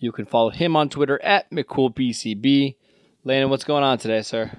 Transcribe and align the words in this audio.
You 0.00 0.12
can 0.12 0.24
follow 0.24 0.50
him 0.50 0.76
on 0.76 0.88
Twitter 0.88 1.22
at 1.22 1.50
McCoolBCB. 1.50 2.74
Landon, 3.22 3.50
what's 3.50 3.64
going 3.64 3.84
on 3.84 3.98
today, 3.98 4.22
sir? 4.22 4.50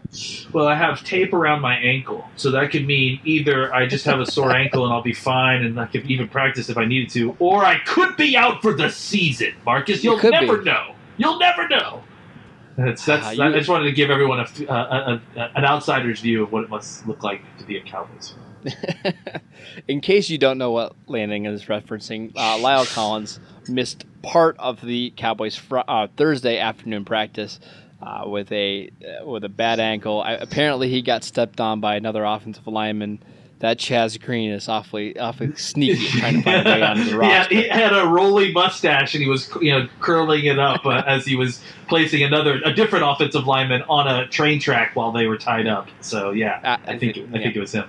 Well, 0.54 0.68
I 0.68 0.76
have 0.76 1.04
tape 1.04 1.34
around 1.34 1.62
my 1.62 1.76
ankle, 1.78 2.24
so 2.36 2.52
that 2.52 2.70
could 2.70 2.86
mean 2.86 3.20
either 3.26 3.74
I 3.74 3.88
just 3.88 4.06
have 4.06 4.20
a 4.20 4.26
sore 4.26 4.52
ankle 4.56 4.84
and 4.86 4.94
I'll 4.94 5.02
be 5.02 5.16
fine 5.16 5.64
and 5.66 5.80
I 5.80 5.88
could 5.88 6.06
even 6.06 6.28
practice 6.28 6.70
if 6.70 6.78
I 6.78 6.86
needed 6.86 7.10
to, 7.14 7.36
or 7.40 7.66
I 7.66 7.80
could 7.80 8.16
be 8.18 8.38
out 8.38 8.62
for 8.62 8.74
the 8.76 8.90
season. 8.92 9.54
Marcus, 9.66 10.04
you'll 10.04 10.22
never 10.22 10.58
be. 10.60 10.66
know. 10.66 10.94
You'll 11.18 11.40
never 11.40 11.68
know. 11.68 12.04
That's, 12.78 13.04
that's, 13.04 13.26
Ah, 13.40 13.44
I 13.44 13.52
just 13.52 13.68
wanted 13.68 13.86
to 13.86 13.92
give 13.94 14.12
everyone 14.12 14.40
a, 14.42 14.48
a, 14.70 14.74
a, 14.74 15.22
a- 15.38 15.52
an 15.56 15.66
outsider's 15.66 16.20
view 16.20 16.44
of 16.44 16.52
what 16.52 16.64
it 16.64 16.70
must 16.70 17.08
look 17.08 17.24
like 17.24 17.42
to 17.58 17.64
be 17.66 17.78
a 17.78 17.82
Cowboys 17.82 18.36
fan. 18.64 19.14
In 19.88 20.02
case 20.02 20.30
you 20.30 20.38
don't 20.38 20.60
know 20.60 20.70
what 20.72 20.96
Landon 21.08 21.48
is 21.48 21.66
referencing, 21.66 22.32
uh, 22.36 22.58
La'el 22.60 22.86
Collins 22.94 23.40
missed 23.72 24.06
part 24.22 24.56
of 24.60 24.82
the 24.82 25.14
Cowboys' 25.18 25.56
fr- 25.56 25.80
uh, 25.88 26.08
Thursday 26.18 26.60
afternoon 26.60 27.06
practice 27.06 27.60
uh, 28.02 28.24
with 28.28 28.52
a 28.52 28.90
uh, 29.22 29.26
with 29.26 29.44
a 29.44 29.50
bad 29.50 29.80
ankle. 29.80 30.22
I, 30.22 30.34
apparently, 30.34 30.90
he 30.90 31.02
got 31.02 31.24
stepped 31.24 31.60
on 31.60 31.80
by 31.80 31.96
another 31.96 32.24
offensive 32.24 32.68
lineman. 32.68 33.20
That 33.60 33.78
Chaz 33.78 34.20
Green 34.20 34.50
is 34.50 34.68
awfully 34.68 35.16
awfully 35.20 35.56
sneaky 35.56 36.08
trying 36.20 36.38
to 36.38 36.42
find 36.42 36.68
a 36.68 36.72
way 36.72 36.82
onto 36.82 37.04
the 37.04 37.18
roster. 37.20 37.54
yeah, 37.54 37.62
he 37.62 37.68
had 37.70 37.94
a 37.94 38.08
roly 38.08 38.52
mustache 38.52 39.14
and 39.14 39.22
he 39.22 39.30
was, 39.30 39.52
you 39.62 39.72
know, 39.72 39.88
curling 40.00 40.46
it 40.46 40.58
up 40.58 40.84
uh, 40.84 41.04
as 41.06 41.26
he 41.26 41.36
was 41.36 41.62
placing 41.88 42.24
another, 42.24 42.60
a 42.66 42.74
different 42.74 43.06
offensive 43.08 43.46
lineman 43.46 43.84
on 43.84 44.08
a 44.08 44.26
train 44.30 44.60
track 44.60 44.96
while 44.96 45.12
they 45.12 45.28
were 45.28 45.38
tied 45.38 45.68
up. 45.68 45.90
So 46.00 46.32
yeah, 46.32 46.60
Uh, 46.64 46.78
I 46.92 46.98
think 46.98 47.18
I 47.20 47.38
think 47.38 47.56
it 47.56 47.60
was 47.60 47.72
him. 47.74 47.88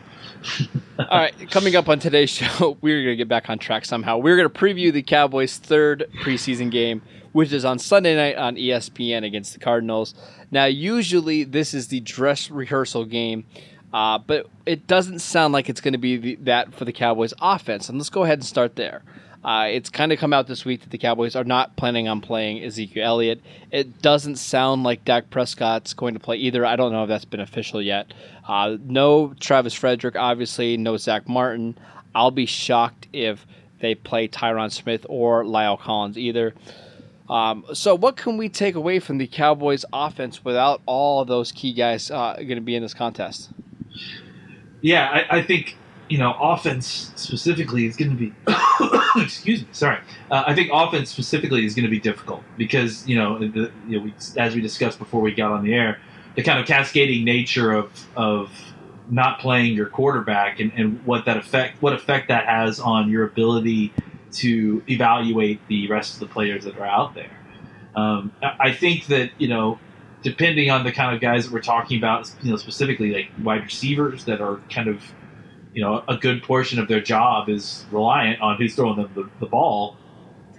All 0.99 1.19
right, 1.19 1.51
coming 1.51 1.77
up 1.77 1.89
on 1.89 1.99
today's 1.99 2.31
show, 2.31 2.77
we're 2.81 3.03
going 3.03 3.13
to 3.13 3.17
get 3.17 3.29
back 3.29 3.49
on 3.51 3.59
track 3.59 3.85
somehow. 3.85 4.19
We're 4.19 4.37
going 4.37 4.49
to 4.49 4.59
preview 4.59 4.93
the 4.93 5.03
Cowboys' 5.03 5.57
third 5.57 6.09
preseason 6.23 6.71
game, 6.71 7.03
which 7.33 7.53
is 7.53 7.65
on 7.65 7.79
Sunday 7.79 8.15
night 8.15 8.37
on 8.37 8.57
ESPN 8.57 9.25
against 9.25 9.53
the 9.53 9.59
Cardinals. 9.59 10.15
Now, 10.51 10.65
usually 10.67 11.45
this 11.45 11.75
is 11.75 11.89
the 11.89 12.01
dress 12.01 12.51
rehearsal 12.51 13.05
game, 13.05 13.47
uh, 13.93 14.19
but 14.19 14.49
it 14.67 14.87
doesn't 14.87 15.21
sound 15.21 15.53
like 15.53 15.69
it's 15.69 15.81
going 15.81 15.93
to 15.93 15.99
be 15.99 16.17
the, 16.17 16.35
that 16.43 16.75
for 16.75 16.85
the 16.85 16.93
Cowboys' 16.93 17.35
offense. 17.41 17.89
And 17.89 17.99
let's 17.99 18.11
go 18.11 18.25
ahead 18.25 18.39
and 18.39 18.47
start 18.47 18.77
there. 18.77 19.03
Uh, 19.45 19.67
it's 19.71 19.91
kind 19.91 20.13
of 20.13 20.19
come 20.19 20.33
out 20.33 20.47
this 20.47 20.65
week 20.65 20.83
that 20.83 20.91
the 20.91 20.99
Cowboys 20.99 21.35
are 21.35 21.45
not 21.45 21.77
planning 21.77 22.07
on 22.07 22.21
playing 22.21 22.63
Ezekiel 22.63 23.05
Elliott. 23.05 23.41
It 23.73 24.01
doesn't 24.01 24.37
sound 24.37 24.85
like 24.85 25.05
Dak 25.05 25.31
Prescott's 25.31 25.95
going 25.95 26.15
to 26.15 26.21
play 26.21 26.37
either. 26.37 26.65
I 26.65 26.77
don't 26.77 26.93
know 26.93 27.03
if 27.03 27.09
that's 27.09 27.25
been 27.25 27.41
official 27.41 27.83
yet. 27.83 28.13
Uh, 28.47 28.77
no 28.85 29.35
Travis 29.41 29.75
Frederick, 29.75 30.15
obviously. 30.17 30.77
No 30.77 30.97
Zach 30.97 31.29
Martin. 31.29 31.77
I'll 32.15 32.31
be 32.31 32.47
shocked 32.47 33.09
if 33.13 33.45
they 33.81 33.95
play 33.97 34.29
Tyron 34.29 34.71
Smith 34.71 35.05
or 35.09 35.43
La'el 35.45 35.79
Collins 35.79 36.17
either. 36.17 36.55
Um, 37.29 37.65
so, 37.73 37.95
what 37.95 38.17
can 38.17 38.37
we 38.37 38.49
take 38.49 38.75
away 38.75 39.01
from 39.01 39.19
the 39.19 39.27
Cowboys' 39.27 39.85
offense 39.93 40.45
without 40.45 40.83
all 40.87 41.21
of 41.21 41.29
those 41.29 41.51
key 41.51 41.73
guys 41.73 42.11
uh, 42.11 42.35
going 42.37 42.57
to 42.57 42.61
be 42.61 42.77
in 42.77 42.83
this 42.83 42.95
contest? 42.95 43.51
Yeah, 44.83 45.09
I, 45.09 45.39
I 45.39 45.43
think 45.43 45.77
you 46.09 46.19
know 46.19 46.37
offense 46.39 47.13
specifically 47.17 47.87
is 47.87 47.97
going 47.97 48.11
to 48.11 48.17
be. 48.17 48.33
Excuse 49.17 49.63
me, 49.63 49.69
sorry. 49.73 49.99
Uh, 50.31 50.45
I 50.47 50.55
think 50.55 50.71
offense 50.73 51.11
specifically 51.11 51.65
is 51.65 51.75
going 51.75 51.85
to 51.85 51.91
be 51.91 52.01
difficult 52.01 52.43
because 52.57 53.07
you 53.07 53.17
know, 53.17 53.39
the, 53.39 53.71
you 53.87 53.99
know 53.99 54.05
we, 54.05 54.15
as 54.37 54.55
we 54.55 54.61
discussed 54.61 54.99
before 54.99 55.21
we 55.21 55.33
got 55.33 55.53
on 55.53 55.65
the 55.65 55.75
air, 55.75 55.99
the 56.37 56.43
kind 56.43 56.59
of 56.59 56.67
cascading 56.67 57.25
nature 57.25 57.73
of 57.73 58.07
of 58.17 58.51
not 59.11 59.41
playing 59.41 59.75
your 59.75 59.87
quarterback 59.87 60.61
and, 60.61 60.73
and 60.75 61.05
what 61.05 61.25
that 61.25 61.37
effect 61.37 61.83
what 61.83 61.93
effect 61.93 62.29
that 62.29 62.47
has 62.47 62.81
on 62.81 63.11
your 63.11 63.25
ability 63.25 63.93
to 64.33 64.83
evaluate 64.89 65.61
the 65.69 65.87
rest 65.89 66.15
of 66.15 66.21
the 66.21 66.27
players 66.27 66.65
that 66.65 66.79
are 66.79 66.87
out 66.87 67.15
there. 67.15 67.39
Um, 67.95 68.33
I 68.43 68.73
think 68.73 69.07
that 69.07 69.31
you 69.39 69.49
know 69.49 69.79
depending 70.23 70.71
on 70.71 70.85
the 70.85 70.93
kind 70.93 71.15
of 71.15 71.21
guys 71.21 71.45
that 71.45 71.53
we're 71.53 71.61
talking 71.61 71.99
about, 71.99 72.31
you 72.43 72.51
know, 72.51 72.57
specifically 72.57 73.13
like 73.13 73.29
wide 73.43 73.63
receivers 73.65 74.25
that 74.25 74.41
are 74.41 74.61
kind 74.71 74.89
of, 74.89 75.03
you 75.75 75.83
know, 75.83 76.05
a 76.09 76.17
good 76.17 76.43
portion 76.43 76.79
of 76.79 76.89
their 76.89 77.01
job 77.01 77.49
is 77.49 77.85
reliant 77.91 78.41
on 78.41 78.57
who's 78.57 78.75
throwing 78.75 78.97
them 78.97 79.11
the, 79.15 79.29
the 79.41 79.47
ball. 79.47 79.97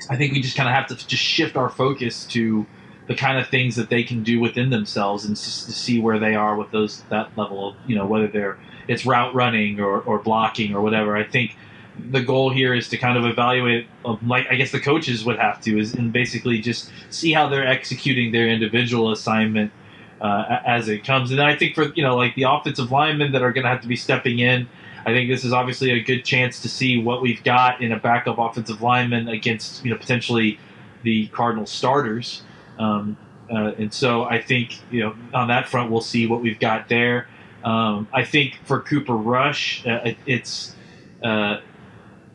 I 0.09 0.17
think 0.17 0.33
we 0.33 0.41
just 0.41 0.57
kind 0.57 0.67
of 0.67 0.75
have 0.75 0.87
to 0.87 1.07
just 1.07 1.23
shift 1.23 1.55
our 1.55 1.69
focus 1.69 2.25
to 2.27 2.65
the 3.07 3.15
kind 3.15 3.37
of 3.37 3.47
things 3.47 3.75
that 3.75 3.89
they 3.89 4.03
can 4.03 4.23
do 4.23 4.39
within 4.39 4.69
themselves 4.69 5.25
and 5.25 5.35
just 5.35 5.65
to 5.65 5.71
see 5.71 5.99
where 5.99 6.19
they 6.19 6.35
are 6.35 6.55
with 6.55 6.71
those 6.71 7.01
that 7.09 7.37
level 7.37 7.69
of, 7.69 7.75
you 7.85 7.95
know, 7.95 8.05
whether 8.05 8.27
they're 8.27 8.57
it's 8.87 9.05
route 9.05 9.33
running 9.33 9.79
or, 9.79 10.01
or 10.01 10.19
blocking 10.19 10.73
or 10.73 10.81
whatever. 10.81 11.15
I 11.15 11.23
think 11.23 11.55
the 12.11 12.21
goal 12.21 12.49
here 12.49 12.73
is 12.73 12.89
to 12.89 12.97
kind 12.97 13.17
of 13.17 13.25
evaluate, 13.25 13.87
um, 14.05 14.19
like 14.27 14.47
I 14.49 14.55
guess 14.55 14.71
the 14.71 14.79
coaches 14.79 15.23
would 15.25 15.37
have 15.37 15.61
to, 15.61 15.77
is 15.77 15.93
and 15.93 16.11
basically 16.11 16.59
just 16.59 16.91
see 17.09 17.31
how 17.31 17.47
they're 17.47 17.67
executing 17.67 18.31
their 18.31 18.47
individual 18.47 19.11
assignment 19.11 19.71
uh, 20.21 20.59
as 20.65 20.87
it 20.87 21.03
comes. 21.05 21.31
And 21.31 21.41
I 21.41 21.55
think 21.55 21.75
for 21.75 21.93
you 21.93 22.03
know 22.03 22.15
like 22.15 22.35
the 22.35 22.43
offensive 22.43 22.91
linemen 22.91 23.33
that 23.33 23.41
are 23.41 23.51
going 23.51 23.63
to 23.63 23.69
have 23.69 23.81
to 23.81 23.87
be 23.87 23.95
stepping 23.95 24.39
in, 24.39 24.67
I 25.05 25.11
think 25.11 25.29
this 25.29 25.43
is 25.43 25.51
obviously 25.51 25.91
a 25.91 26.01
good 26.01 26.23
chance 26.23 26.61
to 26.61 26.69
see 26.69 27.01
what 27.01 27.21
we've 27.21 27.43
got 27.43 27.81
in 27.81 27.91
a 27.91 27.99
backup 27.99 28.37
offensive 28.37 28.81
lineman 28.81 29.27
against 29.27 29.83
you 29.83 29.91
know 29.91 29.97
potentially 29.97 30.59
the 31.03 31.27
Cardinal 31.27 31.65
starters. 31.65 32.43
Um, 32.79 33.17
uh, 33.51 33.73
and 33.77 33.93
so 33.93 34.23
I 34.23 34.41
think 34.41 34.79
you 34.91 35.01
know 35.01 35.15
on 35.33 35.49
that 35.49 35.67
front 35.67 35.91
we'll 35.91 36.01
see 36.01 36.27
what 36.27 36.41
we've 36.41 36.59
got 36.59 36.87
there. 36.89 37.27
Um, 37.63 38.07
I 38.13 38.23
think 38.23 38.59
for 38.65 38.81
Cooper 38.81 39.15
Rush, 39.15 39.85
uh, 39.85 40.01
it, 40.05 40.17
it's 40.25 40.75
uh, 41.23 41.59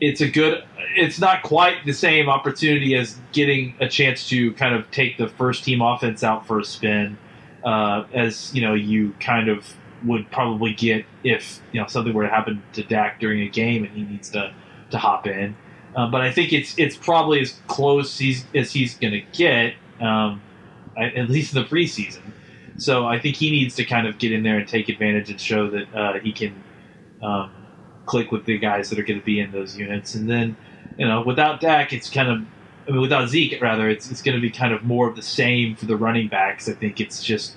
it's 0.00 0.20
a 0.20 0.28
good. 0.28 0.64
It's 0.96 1.18
not 1.18 1.42
quite 1.42 1.84
the 1.84 1.92
same 1.92 2.28
opportunity 2.28 2.94
as 2.94 3.18
getting 3.32 3.74
a 3.80 3.88
chance 3.88 4.28
to 4.28 4.52
kind 4.54 4.74
of 4.74 4.90
take 4.90 5.18
the 5.18 5.28
first 5.28 5.64
team 5.64 5.80
offense 5.80 6.22
out 6.22 6.46
for 6.46 6.60
a 6.60 6.64
spin, 6.64 7.18
uh, 7.64 8.04
as 8.12 8.54
you 8.54 8.62
know 8.62 8.74
you 8.74 9.14
kind 9.20 9.48
of 9.48 9.74
would 10.04 10.30
probably 10.30 10.72
get 10.72 11.04
if 11.24 11.60
you 11.72 11.80
know 11.80 11.86
something 11.86 12.12
were 12.12 12.24
to 12.24 12.28
happen 12.28 12.62
to 12.74 12.82
Dak 12.82 13.20
during 13.20 13.40
a 13.42 13.48
game 13.48 13.84
and 13.84 13.92
he 13.92 14.02
needs 14.02 14.30
to 14.30 14.54
to 14.90 14.98
hop 14.98 15.26
in. 15.26 15.56
Uh, 15.96 16.08
but 16.10 16.20
I 16.20 16.30
think 16.30 16.52
it's 16.52 16.78
it's 16.78 16.96
probably 16.96 17.40
as 17.40 17.60
close 17.66 18.18
he's, 18.18 18.44
as 18.54 18.72
he's 18.72 18.96
going 18.96 19.12
to 19.12 19.22
get, 19.32 19.74
um, 20.00 20.40
at 20.96 21.28
least 21.28 21.54
in 21.54 21.62
the 21.62 21.68
preseason. 21.68 22.22
So 22.76 23.06
I 23.06 23.18
think 23.18 23.36
he 23.36 23.50
needs 23.50 23.74
to 23.76 23.84
kind 23.84 24.06
of 24.06 24.18
get 24.18 24.30
in 24.30 24.44
there 24.44 24.58
and 24.58 24.68
take 24.68 24.88
advantage 24.88 25.30
and 25.30 25.40
show 25.40 25.68
that 25.70 25.94
uh, 25.94 26.20
he 26.20 26.32
can 26.32 26.62
um, 27.20 27.50
click 28.06 28.30
with 28.30 28.44
the 28.44 28.58
guys 28.58 28.90
that 28.90 28.98
are 28.98 29.02
going 29.02 29.18
to 29.18 29.24
be 29.24 29.40
in 29.40 29.50
those 29.50 29.76
units. 29.76 30.14
And 30.14 30.30
then, 30.30 30.56
you 30.96 31.06
know, 31.06 31.22
without 31.22 31.60
Dak, 31.60 31.92
it's 31.92 32.08
kind 32.08 32.28
of, 32.28 32.38
I 32.86 32.92
mean, 32.92 33.00
without 33.00 33.28
Zeke, 33.28 33.60
rather, 33.60 33.88
it's, 33.88 34.10
it's 34.12 34.22
going 34.22 34.36
to 34.36 34.40
be 34.40 34.50
kind 34.50 34.72
of 34.72 34.84
more 34.84 35.08
of 35.08 35.16
the 35.16 35.22
same 35.22 35.74
for 35.74 35.86
the 35.86 35.96
running 35.96 36.28
backs. 36.28 36.68
I 36.68 36.72
think 36.72 37.00
it's 37.00 37.24
just, 37.24 37.56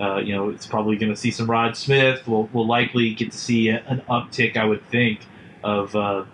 uh, 0.00 0.18
you 0.18 0.34
know, 0.34 0.50
it's 0.50 0.66
probably 0.66 0.96
going 0.96 1.10
to 1.10 1.16
see 1.16 1.30
some 1.30 1.50
Rod 1.50 1.76
Smith. 1.76 2.26
We'll, 2.26 2.48
we'll 2.52 2.66
likely 2.66 3.14
get 3.14 3.32
to 3.32 3.38
see 3.38 3.68
a, 3.68 3.82
an 3.86 4.02
uptick, 4.08 4.56
I 4.56 4.64
would 4.64 4.84
think, 4.90 5.20
of 5.64 5.96
uh, 5.96 6.24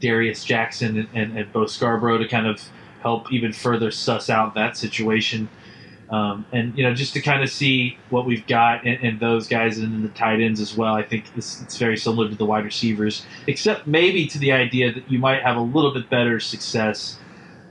Darius 0.00 0.44
Jackson 0.44 0.98
and, 0.98 1.08
and, 1.14 1.38
and 1.38 1.52
Bo 1.52 1.66
Scarborough 1.66 2.18
to 2.18 2.28
kind 2.28 2.46
of 2.46 2.62
help 3.00 3.32
even 3.32 3.52
further 3.52 3.90
suss 3.90 4.28
out 4.28 4.54
that 4.54 4.76
situation. 4.76 5.48
Um, 6.10 6.44
and 6.52 6.76
you 6.76 6.84
know, 6.84 6.94
just 6.94 7.14
to 7.14 7.22
kind 7.22 7.42
of 7.42 7.50
see 7.50 7.96
what 8.10 8.26
we've 8.26 8.46
got 8.46 8.86
in, 8.86 8.94
in 8.96 9.18
those 9.18 9.48
guys 9.48 9.78
and 9.78 9.94
in 9.94 10.02
the 10.02 10.10
tight 10.10 10.40
ends 10.40 10.60
as 10.60 10.76
well. 10.76 10.94
I 10.94 11.02
think 11.02 11.24
it's 11.34 11.76
very 11.78 11.96
similar 11.96 12.28
to 12.28 12.34
the 12.34 12.44
wide 12.44 12.64
receivers, 12.64 13.24
except 13.46 13.86
maybe 13.86 14.26
to 14.26 14.38
the 14.38 14.52
idea 14.52 14.92
that 14.92 15.10
you 15.10 15.18
might 15.18 15.42
have 15.42 15.56
a 15.56 15.62
little 15.62 15.92
bit 15.92 16.10
better 16.10 16.38
success 16.38 17.18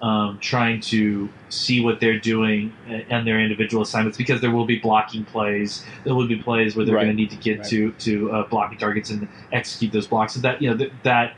um, 0.03 0.37
trying 0.41 0.81
to 0.81 1.29
see 1.49 1.81
what 1.81 2.01
they're 2.01 2.19
doing 2.19 2.73
and 3.09 3.25
their 3.25 3.39
individual 3.39 3.81
assignments 3.83 4.17
because 4.17 4.41
there 4.41 4.51
will 4.51 4.65
be 4.65 4.77
blocking 4.77 5.23
plays. 5.23 5.85
There 6.03 6.13
will 6.13 6.27
be 6.27 6.35
plays 6.35 6.75
where 6.75 6.85
they're 6.85 6.95
Right. 6.95 7.05
going 7.05 7.15
to 7.15 7.21
need 7.21 7.31
to 7.31 7.37
get 7.37 7.59
Right. 7.59 7.67
to 7.69 7.91
to 7.93 8.31
uh, 8.33 8.47
blocking 8.49 8.77
targets 8.77 9.09
and 9.09 9.29
execute 9.53 9.93
those 9.93 10.05
blocks. 10.07 10.35
And 10.35 10.43
that 10.43 10.61
you 10.61 10.69
know 10.69 10.75
that, 10.75 10.91
that 11.03 11.37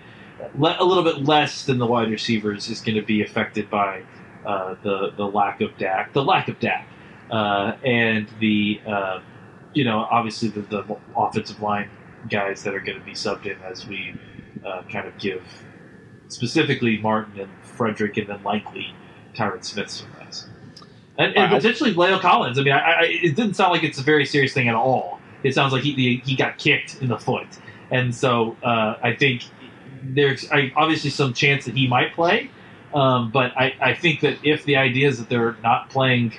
le- 0.58 0.78
a 0.80 0.84
little 0.84 1.04
bit 1.04 1.20
less 1.24 1.66
than 1.66 1.78
the 1.78 1.86
wide 1.86 2.10
receivers 2.10 2.68
is 2.70 2.82
going 2.82 2.96
to 2.96 3.04
be 3.04 3.22
affected 3.22 3.70
by 3.70 4.02
uh, 4.46 4.76
the 4.82 5.12
the 5.16 5.28
lack 5.28 5.62
of 5.62 5.78
Dak, 5.78 6.14
the 6.14 6.24
lack 6.24 6.48
of 6.48 6.60
Dak, 6.60 6.88
uh, 7.30 7.74
and 7.84 8.28
the 8.40 8.82
uh, 8.88 9.20
you 9.74 9.84
know 9.84 10.08
obviously 10.10 10.50
the, 10.50 10.62
the 10.62 10.98
offensive 11.16 11.62
line 11.62 11.90
guys 12.32 12.64
that 12.64 12.74
are 12.74 12.80
going 12.80 12.98
to 12.98 13.06
be 13.06 13.14
subbed 13.14 13.46
in 13.46 13.58
as 13.62 13.86
we 13.88 14.16
uh, 14.66 14.82
kind 14.92 15.08
of 15.08 15.16
give 15.20 15.44
specifically 16.30 16.98
Martin 16.98 17.40
and 17.40 17.50
Frederick, 17.64 18.18
and 18.18 18.28
then 18.28 18.44
likely 18.44 18.94
Tyron 19.36 19.64
Smith 19.64 20.04
rest. 20.20 20.48
and, 21.18 21.36
and 21.36 21.52
potentially 21.52 21.94
La'el 21.94 22.20
Collins. 22.20 22.60
I 22.60 22.64
mean, 22.64 22.74
I, 22.74 22.80
I, 22.80 23.04
it 23.04 23.36
didn't 23.36 23.56
sound 23.56 23.72
like 23.72 23.84
it's 23.84 24.00
a 24.00 24.04
very 24.04 24.26
serious 24.26 24.54
thing 24.54 24.68
at 24.68 24.76
all. 24.76 25.20
It 25.44 25.54
sounds 25.54 25.74
like 25.74 25.84
he 25.84 26.22
he 26.26 26.36
got 26.36 26.58
kicked 26.58 27.02
in 27.02 27.08
the 27.08 27.18
foot, 27.18 27.48
and 27.92 28.14
so 28.14 28.58
uh, 28.64 28.96
I 29.02 29.14
think 29.14 29.44
there's 30.04 30.50
I, 30.52 30.72
obviously 30.76 31.10
some 31.10 31.34
chance 31.34 31.66
that 31.66 31.76
he 31.76 31.88
might 31.88 32.14
play. 32.14 32.50
Um, 32.94 33.30
but 33.30 33.52
I, 33.58 33.76
I 33.82 33.94
think 33.94 34.22
that 34.22 34.38
if 34.44 34.64
the 34.64 34.78
idea 34.78 35.10
is 35.10 35.18
that 35.20 35.30
they're 35.30 35.58
not 35.62 35.90
playing 35.90 36.34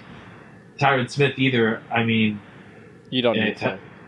Tyron 0.78 1.10
Smith 1.10 1.38
either, 1.38 1.82
I 1.90 2.02
mean, 2.02 2.40
you 3.10 3.20
don't 3.22 3.36
need 3.36 3.58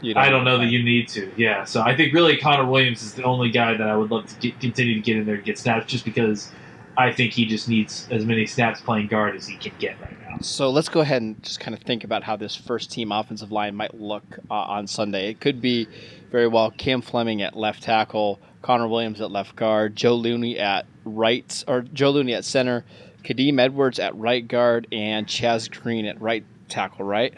Don't 0.03 0.17
I 0.17 0.29
don't 0.29 0.45
know 0.45 0.59
that 0.59 0.67
you 0.67 0.83
need 0.83 1.09
to. 1.09 1.31
Yeah, 1.37 1.65
so 1.65 1.83
I 1.83 1.97
think 1.97 2.15
really 2.15 2.37
Connor 2.37 2.67
Williams 2.67 3.03
is 3.03 3.15
the 3.15 3.25
only 3.25 3.51
guy 3.51 3.77
that 3.77 3.89
I 3.89 3.97
would 3.97 4.11
love 4.11 4.27
to 4.27 4.35
get, 4.37 4.61
continue 4.61 4.95
to 4.95 5.01
get 5.01 5.17
in 5.17 5.27
there 5.27 5.37
and 5.37 5.45
get 5.45 5.59
snaps, 5.59 5.87
just 5.87 6.05
because 6.05 6.53
I 6.97 7.13
think 7.13 7.33
he 7.33 7.47
just 7.47 7.69
needs 7.69 8.09
as 8.11 8.25
many 8.25 8.47
snaps 8.47 8.81
playing 8.81 9.07
guard 9.07 9.37
as 9.37 9.47
he 9.47 9.57
can 9.57 9.73
get 9.79 10.01
right 10.01 10.21
now. 10.29 10.39
So 10.41 10.71
let's 10.71 10.89
go 10.89 11.01
ahead 11.01 11.23
and 11.23 11.41
just 11.43 11.61
kind 11.61 11.75
of 11.75 11.83
think 11.83 12.05
about 12.05 12.23
how 12.23 12.37
this 12.37 12.55
first 12.55 12.91
team 12.91 13.13
offensive 13.13 13.53
line 13.53 13.75
might 13.75 13.95
look 13.95 14.25
uh, 14.51 14.55
on 14.55 14.87
Sunday. 14.87 15.31
It 15.31 15.41
could 15.41 15.61
be 15.61 15.89
very 16.31 16.49
well 16.49 16.71
Cam 16.71 17.01
Fleming 17.01 17.43
at 17.43 17.57
left 17.57 17.83
tackle, 17.83 18.41
Connor 18.63 18.89
Williams 18.89 19.21
at 19.21 19.31
left 19.31 19.57
guard, 19.57 19.97
Joe 19.97 20.15
Looney 20.15 20.59
at 20.59 20.87
right 21.05 21.65
or 21.67 21.83
Joe 21.83 22.11
Looney 22.11 22.35
at 22.35 22.45
center, 22.45 22.85
Kadeem 23.25 23.61
Edwards 23.61 23.99
at 23.99 24.15
right 24.17 24.47
guard, 24.47 24.87
and 24.93 25.27
Chaz 25.27 25.71
Green 25.71 26.05
at 26.05 26.21
right 26.21 26.45
tackle. 26.69 27.05
Right? 27.05 27.35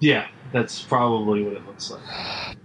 Yeah, 0.00 0.28
that's 0.52 0.82
probably 0.82 1.42
what 1.42 1.54
it 1.54 1.66
looks 1.66 1.90
like. 1.90 2.00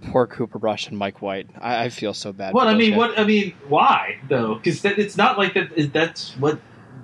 Poor 0.12 0.26
Cooper 0.26 0.58
Rush 0.58 0.88
and 0.88 0.98
Mike 0.98 1.22
White. 1.22 1.48
I, 1.60 1.84
I 1.84 1.88
feel 1.88 2.14
so 2.14 2.32
bad. 2.32 2.54
Well, 2.54 2.68
I 2.68 2.74
mean, 2.74 2.90
guys. 2.90 2.98
what 2.98 3.18
I 3.18 3.24
mean, 3.24 3.54
why 3.68 4.18
though? 4.28 4.54
Because 4.56 4.84
it's 4.84 5.16
not 5.16 5.38
like 5.38 5.54
that. 5.54 5.92
That's 5.92 6.36
what 6.38 6.60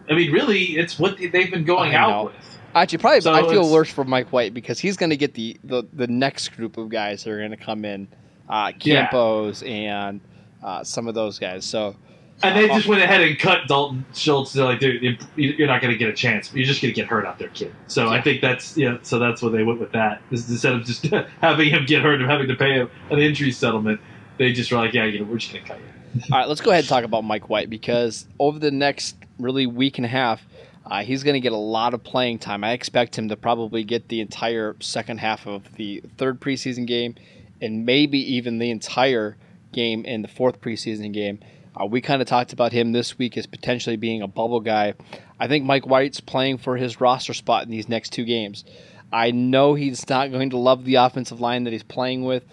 I 0.09 0.15
mean. 0.15 0.33
Really, 0.33 0.77
it's 0.79 0.99
what 0.99 1.19
they've 1.19 1.51
been 1.51 1.65
going 1.65 1.95
out 1.95 2.27
with. 2.27 2.35
Actually, 2.75 2.99
probably 2.99 3.21
so 3.21 3.33
I 3.33 3.49
feel 3.49 3.71
worse 3.73 3.91
for 3.91 4.05
Mike 4.05 4.33
White 4.33 4.55
because 4.55 4.79
he's 4.79 4.97
going 4.97 5.11
to 5.11 5.17
get 5.17 5.35
the, 5.35 5.59
the 5.65 5.83
the 5.93 6.07
next 6.07 6.51
group 6.51 6.77
of 6.77 6.89
guys 6.89 7.25
that 7.25 7.31
are 7.31 7.39
going 7.39 7.51
to 7.51 7.57
come 7.57 7.85
in, 7.85 8.07
uh, 8.49 8.71
Campos 8.79 9.63
yeah. 9.63 10.09
and 10.09 10.21
uh, 10.63 10.85
some 10.85 11.09
of 11.09 11.15
those 11.15 11.39
guys. 11.39 11.65
So 11.65 11.97
and 12.43 12.57
they 12.57 12.69
just 12.69 12.87
went 12.87 13.03
ahead 13.03 13.21
and 13.21 13.39
cut 13.39 13.69
Dalton 13.69 14.05
Schultz. 14.15 14.53
They're 14.53 14.65
like, 14.65 14.81
dude, 14.81 15.19
you're 15.37 15.67
not 15.67 15.83
going 15.83 15.93
to 15.93 15.99
get 15.99 16.09
a 16.09 16.13
chance. 16.13 16.53
You're 16.55 16.67
just 16.67 16.81
going 16.81 16.95
to 16.95 16.99
get 16.99 17.09
hurt 17.09 17.27
out 17.27 17.39
there, 17.39 17.49
kid. 17.49 17.75
So 17.87 18.05
yeah. 18.05 18.11
I 18.11 18.23
think 18.23 18.41
that's 18.41 18.77
yeah. 18.77 18.99
So 19.03 19.19
that's 19.19 19.43
what 19.43 19.53
they 19.53 19.63
went 19.63 19.81
with 19.81 19.93
that. 19.93 20.23
Instead 20.31 20.75
of 20.75 20.85
just 20.85 21.07
having 21.41 21.69
him 21.69 21.85
get 21.87 22.03
hurt 22.03 22.21
and 22.21 22.31
having 22.31 22.49
to 22.49 22.57
pay 22.57 22.75
him 22.75 22.91
an 23.11 23.19
injury 23.19 23.53
settlement, 23.53 24.01
they 24.39 24.53
just 24.53 24.73
were 24.73 24.79
like, 24.79 24.95
yeah, 24.95 25.05
you 25.05 25.19
know, 25.19 25.27
we're 25.27 25.39
just 25.39 25.53
going 25.53 25.65
to 25.65 25.71
cut 25.71 25.79
you. 25.79 26.23
All 26.33 26.39
right, 26.39 26.49
let's 26.49 26.61
go 26.61 26.71
ahead 26.71 26.85
and 26.85 26.89
talk 26.89 27.05
about 27.05 27.23
Mike 27.25 27.49
White 27.49 27.71
because 27.71 28.27
over 28.39 28.59
the 28.59 28.71
next 28.71 29.17
really 29.39 29.67
week 29.67 29.99
and 29.99 30.05
a 30.05 30.09
half, 30.09 30.43
uh, 30.87 31.03
he's 31.03 31.23
going 31.23 31.35
to 31.35 31.41
get 31.41 31.53
a 31.53 31.57
lot 31.57 31.95
of 31.95 32.03
playing 32.03 32.39
time. 32.39 32.65
I 32.65 32.73
expect 32.73 33.17
him 33.17 33.29
to 33.29 33.37
probably 33.37 33.85
get 33.85 34.09
the 34.09 34.21
entire 34.21 34.77
second 34.81 35.19
half 35.19 35.47
of 35.47 35.75
the 35.77 36.03
third 36.17 36.41
preseason 36.41 36.87
game, 36.87 37.15
and 37.61 37.85
maybe 37.87 38.19
even 38.35 38.59
the 38.59 38.71
entire 38.71 39.37
game 39.73 40.05
in 40.05 40.23
the 40.23 40.29
fourth 40.29 40.61
preseason 40.61 41.13
game. 41.13 41.39
Uh, 41.79 41.87
we 41.87 42.01
kind 42.01 42.21
of 42.21 42.29
talked 42.29 42.53
about 42.53 42.73
him 42.73 42.93
this 42.93 43.19
week 43.19 43.37
as 43.37 43.47
potentially 43.47 43.97
being 43.97 44.23
a 44.23 44.29
bubble 44.29 44.61
guy. 44.61 44.95
I 45.39 45.49
think 45.49 45.65
Mike 45.65 45.87
White's 45.87 46.21
playing 46.21 46.59
for 46.59 46.77
his 46.77 47.01
roster 47.01 47.35
spot 47.35 47.65
in 47.65 47.71
these 47.71 47.89
next 47.89 48.13
two 48.13 48.25
games. 48.25 48.65
I 49.13 49.31
know 49.31 49.75
he's 49.75 50.09
not 50.09 50.31
going 50.31 50.51
to 50.51 50.59
love 50.59 50.85
the 50.85 50.97
offensive 50.97 51.41
line 51.41 51.65
that 51.65 51.73
he's 51.73 51.83
playing 51.83 52.25
with, 52.25 52.45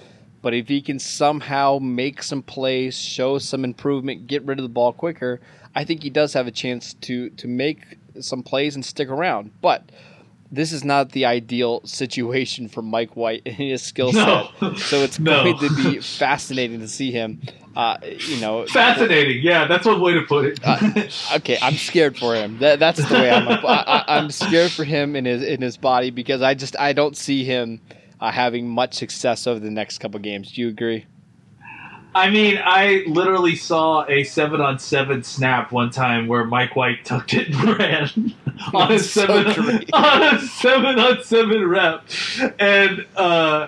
but 0.41 0.53
if 0.53 0.67
he 0.67 0.81
can 0.81 0.99
somehow 0.99 1.79
make 1.79 2.23
some 2.23 2.41
plays, 2.41 2.97
show 2.97 3.37
some 3.37 3.63
improvement, 3.63 4.27
get 4.27 4.43
rid 4.43 4.59
of 4.59 4.63
the 4.63 4.69
ball 4.69 4.93
quicker, 4.93 5.39
I 5.75 5.83
think 5.83 6.03
he 6.03 6.09
does 6.09 6.33
have 6.33 6.47
a 6.47 6.51
chance 6.51 6.93
to 7.01 7.29
to 7.31 7.47
make 7.47 7.97
some 8.19 8.43
plays 8.43 8.75
and 8.75 8.83
stick 8.83 9.09
around. 9.09 9.51
But 9.61 9.91
this 10.51 10.71
is 10.71 10.83
not 10.83 11.11
the 11.11 11.25
ideal 11.25 11.81
situation 11.85 12.67
for 12.69 12.81
Mike 12.81 13.15
White 13.15 13.43
and 13.45 13.55
his 13.55 13.81
skill 13.81 14.13
set. 14.13 14.49
No. 14.61 14.73
So 14.75 14.97
it's 14.97 15.19
no. 15.19 15.43
going 15.43 15.57
to 15.59 15.75
be 15.75 15.99
fascinating 16.01 16.79
to 16.79 16.87
see 16.87 17.11
him. 17.11 17.41
Uh, 17.77 17.95
you 18.01 18.41
know, 18.41 18.65
fascinating. 18.65 19.39
Yeah, 19.43 19.67
that's 19.67 19.85
one 19.85 20.01
way 20.01 20.13
to 20.13 20.23
put 20.23 20.45
it. 20.45 20.59
uh, 20.63 21.35
okay, 21.35 21.59
I'm 21.61 21.75
scared 21.75 22.17
for 22.17 22.33
him. 22.33 22.57
That, 22.57 22.79
that's 22.79 23.07
the 23.07 23.13
way 23.13 23.29
I'm. 23.29 23.47
I, 23.47 24.03
am 24.07 24.31
scared 24.31 24.71
for 24.71 24.83
him 24.83 25.15
in 25.15 25.25
his 25.25 25.43
in 25.43 25.61
his 25.61 25.77
body 25.77 26.09
because 26.09 26.41
I 26.41 26.55
just 26.55 26.75
I 26.79 26.93
don't 26.93 27.15
see 27.15 27.43
him 27.43 27.79
uh, 28.19 28.31
having 28.31 28.67
much 28.67 28.95
success 28.95 29.45
over 29.45 29.59
the 29.59 29.69
next 29.69 29.99
couple 29.99 30.19
games. 30.19 30.53
Do 30.53 30.61
you 30.61 30.69
agree? 30.69 31.05
I 32.15 32.31
mean, 32.31 32.59
I 32.63 33.03
literally 33.05 33.55
saw 33.55 34.07
a 34.07 34.23
seven 34.23 34.59
on 34.59 34.79
seven 34.79 35.21
snap 35.21 35.71
one 35.71 35.91
time 35.91 36.25
where 36.25 36.45
Mike 36.45 36.75
White 36.75 37.05
tucked 37.05 37.35
it 37.35 37.49
and 37.49 37.77
ran 37.77 38.33
on 38.73 38.91
a 38.91 38.97
seven 38.97 39.53
so 39.53 39.61
on 39.93 40.23
a 40.23 40.41
seven 40.41 40.97
on 40.97 41.23
seven 41.23 41.67
rep, 41.67 42.05
and 42.57 43.05
uh, 43.15 43.67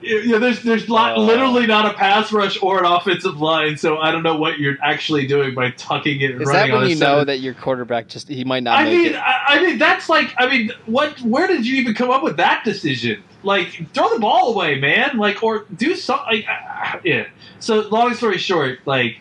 yeah, 0.00 0.38
there's 0.38 0.62
there's 0.62 0.88
not, 0.88 1.16
uh, 1.16 1.20
literally 1.20 1.66
not 1.66 1.86
a 1.86 1.94
pass 1.94 2.32
rush 2.32 2.60
or 2.62 2.78
an 2.78 2.84
offensive 2.84 3.40
line, 3.40 3.76
so 3.76 3.98
I 3.98 4.12
don't 4.12 4.22
know 4.22 4.36
what 4.36 4.58
you're 4.58 4.76
actually 4.82 5.26
doing 5.26 5.54
by 5.54 5.70
tucking 5.72 6.20
it. 6.20 6.32
And 6.32 6.46
running 6.46 6.70
that 6.70 6.78
when 6.78 6.90
you 6.90 6.96
know 6.96 7.24
that 7.24 7.40
your 7.40 7.54
quarterback 7.54 8.08
just 8.08 8.28
he 8.28 8.44
might 8.44 8.62
not? 8.62 8.78
I 8.78 8.84
mean, 8.84 9.16
I, 9.16 9.44
I 9.48 9.62
mean 9.62 9.78
that's 9.78 10.08
like 10.08 10.32
I 10.38 10.48
mean, 10.48 10.70
what? 10.86 11.20
Where 11.20 11.48
did 11.48 11.66
you 11.66 11.80
even 11.80 11.94
come 11.94 12.10
up 12.10 12.22
with 12.22 12.36
that 12.36 12.64
decision? 12.64 13.22
Like, 13.42 13.88
throw 13.94 14.12
the 14.12 14.18
ball 14.18 14.52
away, 14.52 14.78
man. 14.80 15.16
Like, 15.16 15.42
or 15.42 15.64
do 15.76 15.94
something. 15.94 16.38
Like, 16.38 16.46
uh, 16.48 16.98
yeah. 17.04 17.26
So, 17.60 17.80
long 17.88 18.12
story 18.14 18.36
short, 18.36 18.80
like, 18.84 19.20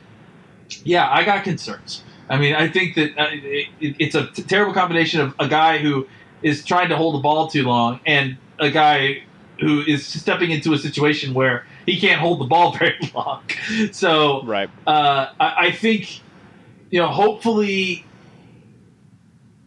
yeah, 0.84 1.08
I 1.10 1.24
got 1.24 1.44
concerns. 1.44 2.04
I 2.30 2.38
mean, 2.38 2.56
I 2.56 2.68
think 2.68 2.96
that 2.96 3.18
uh, 3.18 3.28
it, 3.32 3.68
it's 3.80 4.16
a 4.16 4.28
t- 4.28 4.44
terrible 4.44 4.74
combination 4.74 5.22
of 5.22 5.36
a 5.40 5.48
guy 5.48 5.78
who 5.78 6.08
is 6.42 6.66
trying 6.66 6.90
to 6.90 6.98
hold 6.98 7.16
the 7.16 7.20
ball 7.20 7.48
too 7.48 7.64
long 7.64 8.00
and 8.06 8.38
a 8.60 8.70
guy 8.70 9.24
who 9.60 9.82
is 9.82 10.06
stepping 10.06 10.52
into 10.52 10.74
a 10.74 10.78
situation 10.78 11.34
where 11.34 11.66
he 11.86 12.00
can't 12.00 12.20
hold 12.20 12.40
the 12.40 12.46
ball 12.46 12.72
very 12.78 12.98
long. 13.14 13.44
So, 13.92 14.44
right. 14.44 14.70
Uh, 14.86 15.28
I, 15.40 15.68
I 15.68 15.72
think, 15.72 16.22
you 16.90 17.00
know, 17.00 17.08
hopefully 17.08 18.06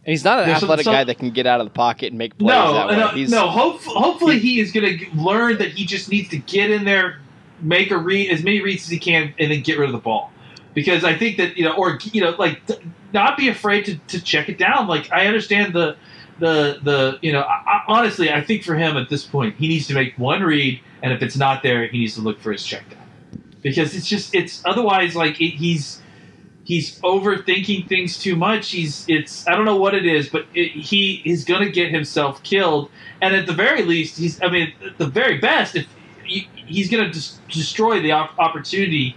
and 0.03 0.11
he's 0.11 0.23
not 0.23 0.39
an 0.39 0.49
athletic 0.49 0.83
some, 0.83 0.93
some, 0.93 0.99
guy 0.99 1.03
that 1.03 1.19
can 1.19 1.29
get 1.29 1.45
out 1.45 1.59
of 1.59 1.67
the 1.67 1.71
pocket 1.71 2.07
and 2.07 2.17
make 2.17 2.35
plays 2.37 2.49
no, 2.49 2.73
that 2.73 2.87
way. 2.87 2.97
No, 2.97 3.07
he's, 3.09 3.29
no. 3.29 3.47
Hope, 3.47 3.81
hopefully, 3.83 4.39
he, 4.39 4.55
he 4.55 4.59
is 4.59 4.71
going 4.71 4.97
to 4.97 5.15
learn 5.15 5.59
that 5.59 5.69
he 5.69 5.85
just 5.85 6.09
needs 6.09 6.27
to 6.29 6.37
get 6.37 6.71
in 6.71 6.85
there, 6.85 7.19
make 7.59 7.91
a 7.91 7.97
read 7.97 8.31
as 8.31 8.43
many 8.43 8.61
reads 8.61 8.83
as 8.85 8.89
he 8.89 8.97
can, 8.97 9.31
and 9.37 9.51
then 9.51 9.61
get 9.61 9.77
rid 9.77 9.89
of 9.89 9.93
the 9.93 9.99
ball. 9.99 10.31
Because 10.73 11.03
I 11.03 11.15
think 11.15 11.37
that 11.37 11.55
you 11.55 11.65
know, 11.65 11.75
or 11.75 11.99
you 12.03 12.21
know, 12.21 12.31
like 12.31 12.61
not 13.13 13.37
be 13.37 13.47
afraid 13.47 13.85
to, 13.85 13.97
to 14.07 14.23
check 14.23 14.49
it 14.49 14.57
down. 14.57 14.87
Like 14.87 15.11
I 15.11 15.27
understand 15.27 15.73
the 15.73 15.95
the 16.41 16.79
the 16.83 17.19
you 17.21 17.31
know, 17.31 17.41
I, 17.41 17.83
honestly, 17.87 18.31
I 18.31 18.41
think 18.41 18.63
for 18.63 18.75
him 18.75 18.97
at 18.97 19.09
this 19.09 19.23
point, 19.23 19.55
he 19.55 19.69
needs 19.69 19.87
to 19.87 19.93
make 19.93 20.17
one 20.17 20.41
read, 20.41 20.81
and 21.01 21.13
if 21.13 21.21
it's 21.21 21.37
not 21.37 21.63
there, 21.63 21.87
he 21.87 21.99
needs 21.99 22.15
to 22.15 22.21
look 22.21 22.41
for 22.41 22.51
his 22.51 22.65
check 22.65 22.89
down. 22.89 22.99
Because 23.61 23.95
it's 23.95 24.07
just 24.07 24.35
it's 24.35 24.61
otherwise 24.65 25.15
like 25.15 25.39
it, 25.39 25.51
he's 25.51 26.01
he's 26.63 26.99
overthinking 27.01 27.87
things 27.87 28.17
too 28.17 28.35
much. 28.35 28.71
He's 28.71 29.05
it's 29.07 29.47
I 29.47 29.55
don't 29.55 29.65
know 29.65 29.77
what 29.77 29.93
it 29.93 30.05
is, 30.05 30.29
but 30.29 30.47
it, 30.53 30.71
he 30.71 31.21
is 31.23 31.45
going 31.45 31.63
to 31.63 31.71
get 31.71 31.91
himself 31.91 32.41
killed. 32.43 32.89
And 33.21 33.35
at 33.35 33.45
the 33.45 33.53
very 33.53 33.83
least, 33.83 34.17
he's 34.17 34.41
I 34.41 34.49
mean, 34.49 34.73
at 34.83 34.97
the 34.97 35.07
very 35.07 35.37
best, 35.37 35.75
if 35.75 35.87
he, 36.25 36.49
he's 36.55 36.89
going 36.89 37.03
to 37.05 37.11
des- 37.11 37.53
destroy 37.53 38.01
the 38.01 38.11
op- 38.13 38.37
opportunity 38.39 39.15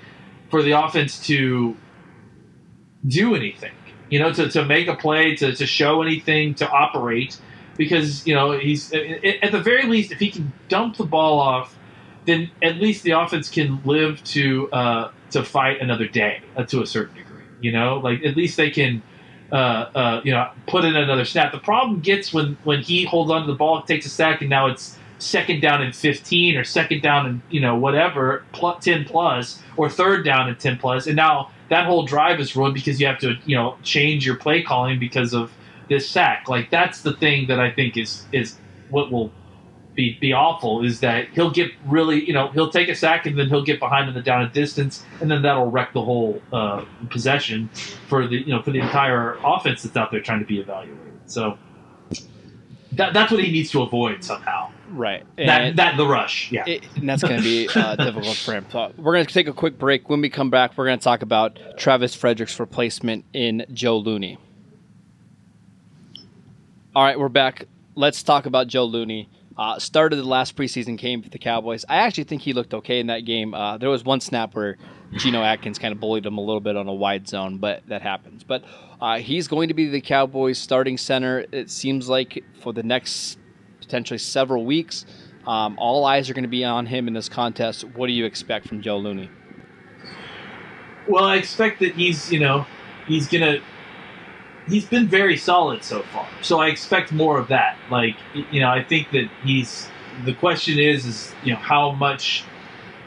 for 0.50 0.62
the 0.62 0.72
offense 0.72 1.18
to 1.26 1.74
do 3.06 3.34
anything. 3.34 3.72
You 4.10 4.18
know, 4.18 4.32
to, 4.32 4.48
to 4.50 4.64
make 4.64 4.88
a 4.88 4.94
play, 4.94 5.34
to, 5.36 5.54
to 5.54 5.66
show 5.66 6.02
anything, 6.02 6.54
to 6.56 6.68
operate. 6.68 7.38
Because 7.76 8.24
you 8.24 8.34
know 8.34 8.52
he's 8.52 8.92
at 8.92 9.50
the 9.50 9.60
very 9.60 9.88
least, 9.88 10.12
if 10.12 10.20
he 10.20 10.30
can 10.30 10.52
dump 10.68 10.96
the 10.96 11.04
ball 11.04 11.40
off, 11.40 11.76
then 12.24 12.50
at 12.62 12.76
least 12.76 13.02
the 13.02 13.12
offense 13.12 13.48
can 13.48 13.80
live 13.84 14.22
to 14.24 14.70
uh, 14.72 15.10
to 15.30 15.42
fight 15.42 15.80
another 15.80 16.06
day 16.06 16.42
uh, 16.56 16.64
to 16.64 16.82
a 16.82 16.86
certain 16.86 17.16
degree. 17.16 17.42
You 17.60 17.72
know, 17.72 17.98
like 17.98 18.24
at 18.24 18.36
least 18.36 18.56
they 18.56 18.70
can, 18.70 19.02
uh, 19.50 19.54
uh, 19.54 20.20
you 20.22 20.32
know, 20.32 20.50
put 20.68 20.84
in 20.84 20.94
another 20.94 21.24
snap. 21.24 21.50
The 21.50 21.58
problem 21.58 22.00
gets 22.00 22.32
when 22.32 22.56
when 22.62 22.82
he 22.82 23.04
holds 23.04 23.30
onto 23.30 23.48
the 23.48 23.56
ball, 23.56 23.82
takes 23.82 24.06
a 24.06 24.10
sack, 24.10 24.40
and 24.40 24.50
now 24.50 24.68
it's 24.68 24.96
second 25.18 25.60
down 25.60 25.82
and 25.82 25.94
15 25.94 26.56
or 26.56 26.64
second 26.64 27.02
down 27.02 27.26
and 27.26 27.40
you 27.48 27.60
know 27.60 27.76
whatever 27.76 28.44
10 28.52 29.04
plus 29.04 29.62
or 29.76 29.88
third 29.88 30.24
down 30.24 30.48
and 30.48 30.58
10 30.58 30.76
plus 30.76 31.06
and 31.06 31.16
now 31.16 31.50
that 31.70 31.86
whole 31.86 32.04
drive 32.04 32.40
is 32.40 32.54
ruined 32.56 32.74
because 32.74 33.00
you 33.00 33.06
have 33.06 33.18
to 33.18 33.34
you 33.44 33.56
know 33.56 33.76
change 33.82 34.26
your 34.26 34.36
play 34.36 34.62
calling 34.62 34.98
because 34.98 35.32
of 35.32 35.52
this 35.88 36.08
sack 36.08 36.48
like 36.48 36.70
that's 36.70 37.02
the 37.02 37.12
thing 37.14 37.46
that 37.46 37.60
i 37.60 37.70
think 37.70 37.96
is 37.96 38.26
is 38.32 38.58
what 38.88 39.10
will 39.10 39.32
be 39.94 40.18
be 40.20 40.32
awful 40.32 40.84
is 40.84 41.00
that 41.00 41.28
he'll 41.28 41.50
get 41.50 41.70
really 41.86 42.24
you 42.26 42.32
know 42.32 42.48
he'll 42.48 42.70
take 42.70 42.88
a 42.88 42.94
sack 42.94 43.26
and 43.26 43.38
then 43.38 43.48
he'll 43.48 43.64
get 43.64 43.78
behind 43.78 44.08
in 44.08 44.14
the 44.14 44.22
down 44.22 44.42
and 44.42 44.52
distance 44.52 45.04
and 45.20 45.30
then 45.30 45.42
that'll 45.42 45.70
wreck 45.70 45.92
the 45.92 46.02
whole 46.02 46.42
uh, 46.52 46.84
possession 47.10 47.70
for 48.08 48.26
the 48.26 48.36
you 48.36 48.52
know 48.52 48.62
for 48.62 48.70
the 48.72 48.80
entire 48.80 49.38
offense 49.44 49.82
that's 49.82 49.96
out 49.96 50.10
there 50.10 50.20
trying 50.20 50.40
to 50.40 50.46
be 50.46 50.58
evaluated. 50.58 51.20
So 51.26 51.58
that, 52.92 53.12
that's 53.14 53.30
what 53.30 53.42
he 53.42 53.50
needs 53.50 53.70
to 53.70 53.82
avoid 53.82 54.24
somehow. 54.24 54.73
Right. 54.94 55.24
And 55.36 55.48
that 55.48 55.76
that 55.76 55.96
the 55.96 56.06
rush. 56.06 56.50
Yeah. 56.52 56.64
It, 56.66 56.84
and 56.96 57.08
that's 57.08 57.22
going 57.22 57.36
to 57.36 57.42
be 57.42 57.68
uh, 57.68 57.96
difficult 58.04 58.36
for 58.36 58.52
him. 58.52 58.66
So 58.70 58.92
we're 58.96 59.14
going 59.14 59.26
to 59.26 59.34
take 59.34 59.48
a 59.48 59.52
quick 59.52 59.78
break. 59.78 60.08
When 60.08 60.20
we 60.20 60.30
come 60.30 60.50
back, 60.50 60.76
we're 60.76 60.86
going 60.86 60.98
to 60.98 61.04
talk 61.04 61.22
about 61.22 61.58
Travis 61.76 62.14
Frederick's 62.14 62.58
replacement 62.58 63.24
in 63.32 63.66
Joe 63.72 63.98
Looney. 63.98 64.38
All 66.94 67.02
right, 67.02 67.18
we're 67.18 67.28
back 67.28 67.66
let's 67.94 68.22
talk 68.22 68.46
about 68.46 68.66
Joe 68.68 68.84
Looney. 68.84 69.28
Uh, 69.56 69.78
started 69.78 70.16
the 70.16 70.24
last 70.24 70.56
preseason 70.56 70.98
game 70.98 71.22
for 71.22 71.28
the 71.28 71.38
Cowboys. 71.38 71.84
I 71.88 71.98
actually 71.98 72.24
think 72.24 72.42
he 72.42 72.52
looked 72.52 72.74
okay 72.74 72.98
in 72.98 73.06
that 73.06 73.20
game. 73.20 73.54
Uh, 73.54 73.78
there 73.78 73.88
was 73.88 74.04
one 74.04 74.20
snap 74.20 74.54
where 74.54 74.76
Geno 75.12 75.42
Atkins 75.42 75.78
kind 75.78 75.92
of 75.92 76.00
bullied 76.00 76.26
him 76.26 76.38
a 76.38 76.40
little 76.40 76.60
bit 76.60 76.76
on 76.76 76.88
a 76.88 76.94
wide 76.94 77.28
zone, 77.28 77.58
but 77.58 77.86
that 77.86 78.02
happens. 78.02 78.42
But 78.42 78.64
uh, 79.00 79.18
he's 79.18 79.46
going 79.46 79.68
to 79.68 79.74
be 79.74 79.88
the 79.88 80.00
Cowboys' 80.00 80.58
starting 80.58 80.98
center. 80.98 81.44
It 81.52 81.70
seems 81.70 82.08
like 82.08 82.42
for 82.62 82.72
the 82.72 82.82
next 82.82 83.38
potentially 83.84 84.18
several 84.18 84.64
weeks. 84.64 85.06
Um, 85.46 85.78
all 85.78 86.04
eyes 86.04 86.30
are 86.30 86.34
going 86.34 86.44
to 86.44 86.48
be 86.48 86.64
on 86.64 86.86
him 86.86 87.06
in 87.06 87.14
this 87.14 87.28
contest. 87.28 87.84
What 87.84 88.06
do 88.06 88.12
you 88.12 88.24
expect 88.24 88.66
from 88.66 88.80
Joe 88.80 88.98
Looney? 88.98 89.30
Well, 91.06 91.24
I 91.24 91.36
expect 91.36 91.80
that 91.80 91.94
he's, 91.94 92.32
you 92.32 92.40
know, 92.40 92.66
he's 93.06 93.28
gonna. 93.28 93.60
He's 94.66 94.86
been 94.86 95.06
very 95.06 95.36
solid 95.36 95.84
so 95.84 96.00
far, 96.04 96.26
so 96.40 96.58
I 96.58 96.68
expect 96.68 97.12
more 97.12 97.38
of 97.38 97.48
that. 97.48 97.76
Like, 97.90 98.16
you 98.50 98.60
know, 98.60 98.70
I 98.70 98.82
think 98.82 99.10
that 99.10 99.28
he's. 99.42 99.88
The 100.24 100.32
question 100.32 100.78
is, 100.78 101.04
is 101.04 101.34
you 101.44 101.52
know, 101.52 101.58
how 101.58 101.92
much 101.92 102.44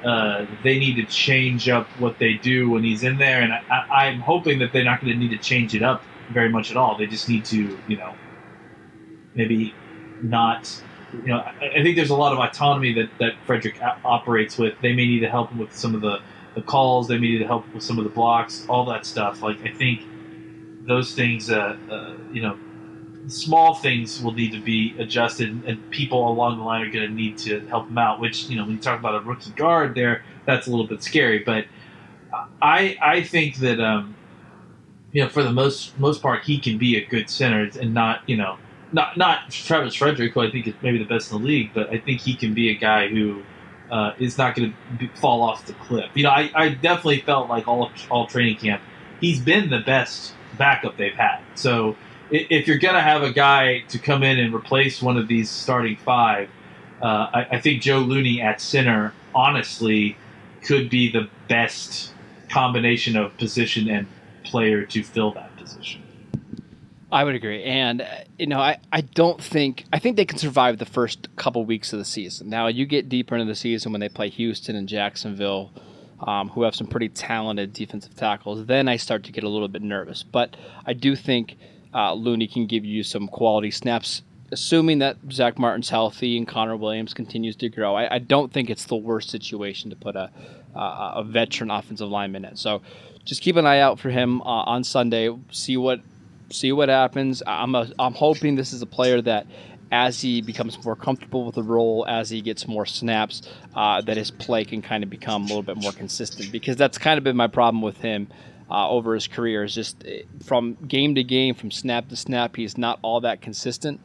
uh, 0.06 0.46
they 0.64 0.78
need 0.78 0.96
to 0.98 1.06
change 1.06 1.68
up 1.70 1.88
what 1.98 2.20
they 2.20 2.34
do 2.34 2.70
when 2.70 2.84
he's 2.84 3.04
in 3.04 3.18
there, 3.18 3.42
and 3.42 3.52
I, 3.52 4.06
I'm 4.06 4.20
hoping 4.20 4.60
that 4.60 4.72
they're 4.72 4.84
not 4.84 5.02
going 5.02 5.14
to 5.14 5.18
need 5.18 5.32
to 5.32 5.40
change 5.40 5.74
it 5.74 5.82
up 5.82 6.04
very 6.32 6.50
much 6.50 6.70
at 6.70 6.78
all. 6.78 6.96
They 6.98 7.08
just 7.08 7.28
need 7.28 7.46
to, 7.46 7.80
you 7.88 7.98
know, 7.98 8.14
maybe 9.34 9.74
not 10.22 10.82
you 11.14 11.28
know, 11.28 11.38
I, 11.38 11.70
I, 11.78 11.84
think 11.84 11.96
there's 11.96 12.10
a 12.10 12.16
lot 12.16 12.34
of 12.34 12.40
autonomy 12.40 12.94
that, 12.94 13.10
that 13.20 13.34
Frederick 13.46 13.80
operates 14.04 14.58
with. 14.58 14.74
They 14.82 14.94
may 14.94 15.08
need 15.08 15.22
to 15.22 15.30
help 15.30 15.52
him 15.52 15.58
with 15.58 15.74
some 15.76 15.96
of 15.96 16.02
the, 16.02 16.20
the 16.56 16.62
calls. 16.62 17.08
They 17.08 17.18
may 17.18 17.32
need 17.32 17.40
to 17.40 17.48
help 17.48 17.72
with 17.74 17.84
some 17.84 17.98
of 17.98 18.04
the 18.04 18.10
blocks, 18.10 18.66
all 18.68 18.86
that 18.86 19.06
stuff. 19.06 19.42
Like 19.42 19.62
I 19.64 19.70
think 19.70 20.02
those 20.86 21.16
things, 21.16 21.50
uh, 21.50 21.78
uh, 21.90 22.14
you 22.32 22.42
know, 22.42 22.58
small 23.28 23.76
things 23.76 24.22
will 24.22 24.34
need 24.34 24.52
to 24.52 24.62
be 24.62 24.96
adjusted, 25.00 25.64
and 25.66 25.92
people 25.92 26.30
along 26.30 26.58
the 26.58 26.64
line 26.64 26.82
are 26.86 26.92
going 26.92 27.08
to 27.08 27.14
need 27.14 27.38
to 27.40 27.60
help 27.68 27.90
him 27.90 27.98
out. 27.98 28.20
Which 28.20 28.50
you 28.50 28.58
know, 28.58 28.64
when 28.64 28.74
you 28.74 28.80
talk 28.80 29.00
about 29.00 29.16
a 29.16 29.20
rookie 29.26 29.52
guard, 29.52 29.96
there, 29.96 30.24
that's 30.46 30.68
a 30.68 30.70
little 30.70 30.88
bit 30.88 31.04
scary. 31.04 31.40
But 31.40 31.66
I 32.62 32.98
I 33.02 33.24
think 33.24 33.58
that 33.58 33.80
um, 33.80 34.16
you 35.12 35.24
know, 35.24 35.30
for 35.30 35.44
the 35.44 35.52
most 35.52 35.98
most 36.00 36.22
part, 36.22 36.44
he 36.44 36.60
can 36.60 36.78
be 36.78 36.98
a 36.98 37.06
good 37.06 37.30
center 37.30 37.70
and 37.80 37.94
not 37.94 38.28
you 38.28 38.38
know 38.38 38.58
not 38.92 39.18
not 39.18 39.52
Travis 39.52 39.96
Frederick, 39.96 40.34
who 40.34 40.42
I 40.42 40.52
think 40.52 40.68
is 40.68 40.74
maybe 40.82 40.98
the 40.98 41.06
best 41.06 41.32
in 41.32 41.42
the 41.42 41.48
league, 41.48 41.72
but 41.74 41.90
I 41.90 42.00
think 42.00 42.22
he 42.22 42.36
can 42.36 42.54
be 42.54 42.70
a 42.70 42.76
guy 42.76 43.08
who 43.08 43.44
uh, 43.92 44.14
is 44.20 44.38
not 44.38 44.56
going 44.56 44.74
to 45.00 45.08
fall 45.16 45.42
off 45.42 45.66
the 45.66 45.74
cliff. 45.74 46.10
You 46.14 46.24
know, 46.24 46.30
I, 46.30 46.52
I 46.56 46.70
definitely 46.70 47.22
felt 47.22 47.50
like 47.50 47.68
all 47.68 47.92
all 48.10 48.28
training 48.28 48.58
camp, 48.58 48.82
he's 49.20 49.40
been 49.40 49.70
the 49.70 49.80
best 49.80 50.34
backup 50.58 50.98
they've 50.98 51.14
had. 51.14 51.40
So 51.56 51.96
if 52.30 52.68
you're 52.68 52.78
going 52.78 52.96
to 52.96 53.02
have 53.02 53.24
a 53.24 53.32
guy 53.32 53.82
to 53.90 54.00
come 54.00 54.24
in 54.24 54.38
and 54.40 54.54
replace 54.54 55.02
one 55.02 55.18
of 55.18 55.28
these 55.28 55.50
starting 55.50 55.98
five, 55.98 56.50
uh, 57.02 57.06
I, 57.06 57.48
I 57.52 57.62
think 57.62 57.82
Joe 57.82 58.00
Looney 58.00 58.42
at 58.42 58.60
center, 58.60 59.14
honestly, 59.34 60.18
could 60.64 60.90
be 60.90 61.12
the 61.12 61.30
best 61.48 62.14
combination 62.50 63.16
of 63.16 63.38
position 63.38 63.90
and 63.90 64.08
player 64.44 64.86
to 64.86 65.04
fill 65.04 65.32
that 65.34 65.56
position. 65.58 66.02
I 67.10 67.24
would 67.24 67.36
agree, 67.36 67.64
and 67.64 68.02
uh, 68.02 68.06
you 68.38 68.48
know, 68.48 68.60
I, 68.60 68.80
I 68.92 69.02
don't 69.02 69.42
think 69.42 69.86
I 69.94 70.00
think 70.00 70.18
they 70.18 70.26
can 70.26 70.38
survive 70.38 70.78
the 70.78 70.86
first 70.86 71.34
couple 71.38 71.64
weeks 71.64 71.94
of 71.94 72.00
the 72.00 72.06
season. 72.06 72.50
Now 72.50 72.68
you 72.68 72.86
get 72.86 73.08
deeper 73.08 73.36
into 73.36 73.46
the 73.46 73.56
season 73.56 73.94
when 73.94 74.02
they 74.02 74.10
play 74.10 74.30
Houston 74.30 74.76
and 74.76 74.90
Jacksonville, 74.90 75.72
um, 76.20 76.50
who 76.50 76.64
have 76.64 76.76
some 76.76 76.88
pretty 76.88 77.08
talented 77.10 77.72
defensive 77.72 78.16
tackles. 78.16 78.66
Then 78.66 78.90
I 78.90 78.98
start 78.98 79.24
to 79.24 79.32
get 79.32 79.46
a 79.46 79.50
little 79.50 79.70
bit 79.70 79.82
nervous, 79.82 80.24
but 80.24 80.58
I 80.86 80.94
do 80.94 81.16
think 81.16 81.58
uh, 81.94 82.14
Looney 82.14 82.48
can 82.48 82.68
give 82.68 82.84
you 82.84 83.04
some 83.04 83.30
quality 83.30 83.72
snaps, 83.72 84.22
assuming 84.52 85.00
that 85.00 85.16
Zach 85.32 85.58
Martin's 85.58 85.90
healthy 85.90 86.38
and 86.38 86.46
Connor 86.46 86.76
Williams 86.76 87.14
continues 87.14 87.56
to 87.58 87.70
grow. 87.70 87.96
I, 87.96 88.16
I 88.16 88.20
don't 88.20 88.52
think 88.52 88.70
it's 88.70 88.86
the 88.86 88.98
worst 88.98 89.30
situation 89.30 89.90
to 89.92 89.96
put 89.96 90.18
a 90.18 90.30
a, 90.76 91.14
a 91.16 91.24
veteran 91.24 91.72
offensive 91.72 92.10
lineman 92.10 92.46
in. 92.46 92.56
So 92.56 92.82
just 93.24 93.42
keep 93.42 93.56
an 93.56 93.66
eye 93.66 93.80
out 93.80 94.00
for 94.00 94.10
him 94.10 94.42
uh, 94.42 94.64
on 94.64 94.84
Sunday. 94.84 95.36
See 95.52 95.78
what 95.78 96.02
see 96.50 96.72
what 96.72 96.90
happens. 96.90 97.44
I'm 97.46 97.76
a, 97.76 97.90
I'm 98.00 98.14
hoping 98.14 98.56
this 98.56 98.74
is 98.74 98.82
a 98.82 98.86
player 98.86 99.22
that, 99.22 99.48
as 99.92 100.20
he 100.22 100.42
becomes 100.42 100.84
more 100.84 100.96
comfortable 100.96 101.46
with 101.46 101.56
the 101.56 101.64
role, 101.64 102.06
as 102.08 102.30
he 102.30 102.42
gets 102.42 102.68
more 102.68 102.86
snaps, 102.86 103.42
uh, 103.76 104.02
that 104.02 104.18
his 104.18 104.32
play 104.32 104.66
can 104.66 104.82
kind 104.82 105.04
of 105.04 105.10
become 105.10 105.44
a 105.44 105.48
little 105.48 105.64
bit 105.64 105.78
more 105.78 105.92
consistent. 105.92 106.52
Because 106.52 106.76
that's 106.76 106.98
kind 106.98 107.18
of 107.18 107.24
been 107.24 107.38
my 107.38 107.48
problem 107.48 107.82
with 107.82 107.98
him 107.98 108.28
uh, 108.70 108.90
over 108.90 109.14
his 109.14 109.28
career. 109.28 109.64
Is 109.64 109.74
just 109.74 110.04
eh, 110.06 110.24
from 110.46 110.76
game 110.88 111.16
to 111.16 111.24
game, 111.24 111.56
from 111.56 111.72
snap 111.72 112.10
to 112.10 112.16
snap, 112.16 112.56
he's 112.56 112.78
not 112.78 113.00
all 113.02 113.22
that 113.22 113.42
consistent. 113.42 114.02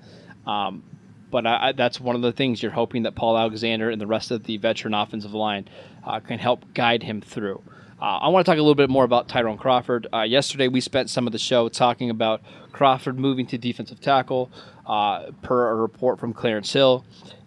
Um, 0.46 0.84
but 1.30 1.46
I, 1.46 1.68
I, 1.68 1.72
that's 1.72 2.00
one 2.00 2.14
of 2.14 2.22
the 2.22 2.32
things 2.32 2.62
you're 2.62 2.72
hoping 2.72 3.04
that 3.04 3.14
Paul 3.14 3.38
Alexander 3.38 3.90
and 3.90 4.00
the 4.00 4.06
rest 4.06 4.30
of 4.30 4.44
the 4.44 4.58
veteran 4.58 4.94
offensive 4.94 5.32
line 5.32 5.68
uh, 6.06 6.20
can 6.20 6.38
help 6.38 6.74
guide 6.74 7.02
him 7.02 7.20
through. 7.20 7.62
Uh, 8.02 8.18
I 8.18 8.28
want 8.30 8.44
to 8.44 8.50
talk 8.50 8.58
a 8.58 8.62
little 8.62 8.74
bit 8.74 8.90
more 8.90 9.04
about 9.04 9.28
Tyrone 9.28 9.56
Crawford. 9.56 10.08
Uh, 10.12 10.22
yesterday, 10.22 10.66
we 10.66 10.80
spent 10.80 11.08
some 11.08 11.28
of 11.28 11.32
the 11.32 11.38
show 11.38 11.68
talking 11.68 12.10
about 12.10 12.42
Crawford 12.72 13.16
moving 13.16 13.46
to 13.46 13.56
defensive 13.56 14.00
tackle, 14.00 14.50
uh, 14.88 15.30
per 15.42 15.70
a 15.70 15.76
report 15.76 16.18
from 16.18 16.32
Clarence 16.32 16.72
Hill. 16.72 17.04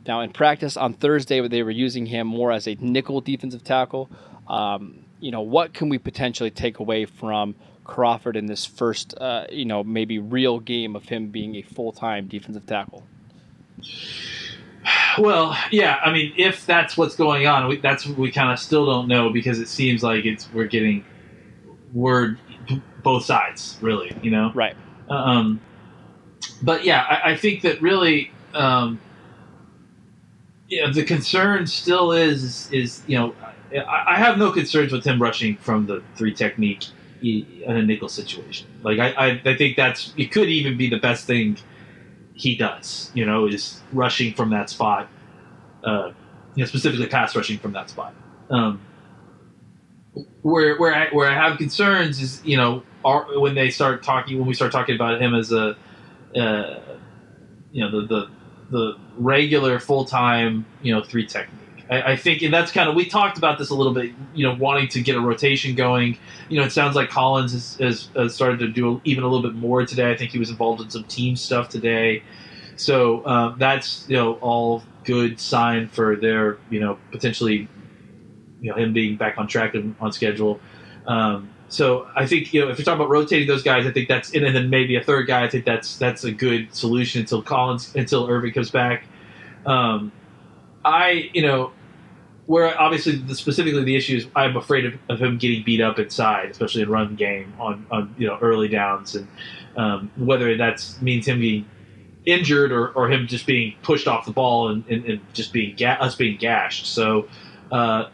Now, 0.08 0.22
in 0.22 0.32
practice 0.32 0.78
on 0.78 0.94
Thursday, 0.94 1.46
they 1.46 1.62
were 1.62 1.72
using 1.72 2.06
him 2.06 2.28
more 2.28 2.54
as 2.54 2.70
a 2.70 2.78
nickel 2.80 3.20
defensive 3.20 3.66
tackle. 3.66 4.10
Um, 4.48 5.04
you 5.20 5.30
know, 5.30 5.42
what 5.42 5.74
can 5.74 5.90
we 5.90 5.98
potentially 5.98 6.52
take 6.52 6.80
away 6.80 7.04
from 7.04 7.56
Crawford 7.84 8.38
in 8.38 8.46
this 8.46 8.66
first, 8.66 9.14
uh, 9.18 9.48
you 9.52 9.66
know, 9.66 9.84
maybe 9.84 10.20
real 10.20 10.62
game 10.62 10.96
of 10.96 11.10
him 11.10 11.32
being 11.32 11.56
a 11.56 11.64
full 11.64 11.92
time 11.92 12.28
defensive 12.28 12.66
tackle? 12.66 13.04
Well, 15.18 15.58
yeah. 15.72 16.00
I 16.04 16.12
mean, 16.12 16.34
if 16.38 16.66
that's 16.66 16.98
what's 16.98 17.16
going 17.16 17.48
on, 17.48 17.68
we, 17.68 17.78
that's 17.78 18.06
we 18.06 18.32
kind 18.32 18.52
of 18.52 18.60
still 18.60 18.86
don't 18.86 19.08
know 19.08 19.30
because 19.30 19.60
it 19.60 19.68
seems 19.68 20.04
like 20.04 20.26
it's 20.26 20.52
we're 20.52 20.66
getting 20.68 21.06
word 21.94 22.40
both 23.04 23.26
sides, 23.26 23.78
really. 23.82 24.16
You 24.22 24.32
know, 24.32 24.52
right? 24.54 24.76
Um, 25.10 25.62
but 26.62 26.84
yeah, 26.84 27.02
I, 27.04 27.32
I 27.32 27.38
think 27.38 27.62
that 27.62 27.82
really, 27.82 28.32
um, 28.54 29.00
yeah, 30.68 30.92
the 30.92 31.04
concern 31.04 31.68
still 31.68 32.12
is 32.12 32.70
is 32.72 33.04
you 33.08 33.18
know, 33.18 33.36
I, 33.72 34.14
I 34.14 34.16
have 34.18 34.38
no 34.38 34.52
concerns 34.52 34.92
with 34.92 35.06
him 35.06 35.22
rushing 35.22 35.58
from 35.58 35.86
the 35.86 36.04
three 36.16 36.34
technique 36.34 36.86
in 37.22 37.46
a 37.66 37.82
nickel 37.82 38.10
situation. 38.10 38.68
Like 38.84 39.00
I, 39.00 39.10
I, 39.12 39.42
I 39.46 39.56
think 39.56 39.78
that's 39.78 40.14
it 40.18 40.32
could 40.32 40.50
even 40.50 40.78
be 40.78 40.90
the 40.90 41.00
best 41.00 41.26
thing 41.26 41.58
he 42.36 42.56
does. 42.56 43.12
You 43.14 43.26
know, 43.26 43.48
is 43.48 43.82
rushing 43.92 44.34
from 44.34 44.52
that 44.52 44.70
spot. 44.70 45.10
Uh, 45.84 46.12
you 46.56 46.64
know, 46.64 46.68
specifically 46.68 47.08
pass 47.08 47.36
rushing 47.36 47.58
from 47.58 47.74
that 47.74 47.90
spot. 47.90 48.14
Um, 48.50 48.82
where 50.42 50.78
where 50.78 50.94
I 50.94 51.10
where 51.10 51.30
I 51.30 51.34
have 51.34 51.58
concerns 51.58 52.22
is 52.22 52.46
you 52.46 52.58
know 52.58 52.84
are, 53.04 53.40
when 53.40 53.56
they 53.56 53.70
start 53.70 54.04
talking 54.04 54.38
when 54.38 54.48
we 54.48 54.54
start 54.54 54.72
talking 54.72 54.96
about 54.96 55.22
him 55.22 55.36
as 55.36 55.52
a 55.52 55.76
uh, 56.36 56.80
you 57.72 57.82
know 57.82 57.92
the 57.92 58.08
the 58.08 58.30
the 58.70 58.98
regular 59.18 59.80
full 59.80 60.06
time 60.06 60.66
you 60.82 60.94
know 60.94 61.04
three 61.04 61.26
technique. 61.26 61.55
I, 61.90 62.14
I 62.14 62.16
think 62.16 62.42
that's 62.52 62.72
kind 62.72 62.90
of 62.90 62.96
we 62.96 63.06
talked 63.06 63.38
about 63.38 63.58
this 63.58 63.70
a 63.70 63.76
little 63.76 63.94
bit. 63.94 64.12
You 64.34 64.48
know, 64.48 64.56
wanting 64.56 64.88
to 64.90 65.02
get 65.02 65.16
a 65.16 65.22
rotation 65.22 65.76
going. 65.76 66.18
You 66.50 66.60
know, 66.60 66.66
it 66.66 66.72
sounds 66.72 66.96
like 66.96 67.10
Collins 67.10 67.54
has, 67.54 67.76
has, 67.78 68.10
has 68.16 68.34
started 68.34 68.60
to 68.60 68.68
do 68.68 69.02
even 69.04 69.24
a 69.24 69.28
little 69.28 69.48
bit 69.48 69.56
more 69.56 69.86
today. 69.86 70.12
I 70.12 70.18
think 70.18 70.32
he 70.32 70.40
was 70.40 70.50
involved 70.50 70.82
in 70.82 70.90
some 70.90 71.04
team 71.04 71.36
stuff 71.36 71.70
today. 71.70 72.24
So 72.76 73.22
uh, 73.22 73.56
that's 73.58 74.06
you 74.10 74.18
know 74.18 74.34
all 74.36 74.84
good 75.04 75.40
sign 75.40 75.88
for 75.88 76.16
their 76.16 76.58
you 76.70 76.80
know 76.80 76.98
potentially 77.12 77.68
you 78.60 78.72
know 78.72 78.76
him 78.76 78.94
being 78.94 79.16
back 79.16 79.38
on 79.38 79.48
track 79.48 79.76
and 79.76 79.96
on 80.00 80.12
schedule. 80.12 80.60
Um, 81.06 81.52
so 81.68 82.08
I 82.16 82.26
think 82.26 82.54
you 82.54 82.62
know 82.62 82.70
if 82.70 82.78
you're 82.78 82.86
talking 82.86 83.00
about 83.00 83.10
rotating 83.10 83.48
those 83.48 83.64
guys, 83.64 83.86
I 83.86 83.92
think 83.92 84.08
that's 84.08 84.34
and 84.34 84.44
then 84.56 84.70
maybe 84.70 84.96
a 84.96 85.04
third 85.04 85.28
guy. 85.28 85.44
I 85.44 85.50
think 85.50 85.66
that's 85.66 85.98
that's 85.98 86.24
a 86.24 86.32
good 86.32 86.74
solution 86.74 87.22
until 87.22 87.42
Collins 87.44 87.96
until 87.96 88.28
Irving 88.28 88.54
comes 88.54 88.72
back. 88.72 89.04
Um, 89.66 90.12
I, 90.86 91.32
you 91.34 91.42
know, 91.42 91.72
where 92.46 92.80
obviously 92.80 93.16
the, 93.16 93.36
specifically 93.36 93.84
the 93.84 93.96
issue 93.96 94.18
is 94.18 94.28
I'm 94.36 94.56
afraid 94.56 94.86
of, 94.86 94.94
of, 95.10 95.22
him 95.22 95.38
getting 95.38 95.64
beat 95.64 95.82
up 95.82 95.98
inside, 95.98 96.52
especially 96.52 96.84
in 96.84 96.90
run 96.90 97.16
game 97.16 97.54
on, 97.60 97.86
on 97.90 98.16
you 98.18 98.28
know 98.28 98.38
early 98.42 98.68
downs, 98.68 99.16
and 99.16 99.28
um, 99.76 100.12
whether 100.16 100.56
that 100.58 100.86
means 101.02 101.28
him 101.28 101.40
being 101.40 101.66
injured 102.26 102.72
or, 102.72 102.90
or 102.90 103.10
him 103.10 103.28
just 103.28 103.46
being 103.46 103.76
pushed 103.84 104.08
off 104.08 104.26
the 104.26 104.32
ball 104.32 104.70
and, 104.70 104.84
and, 104.88 105.06
and 105.06 105.22
just 105.34 105.54
being 105.54 105.76
ga- 105.76 105.98
us 106.00 106.16
being 106.16 106.38
gashed. 106.38 106.86
So 106.88 107.28
uh, 107.72 108.10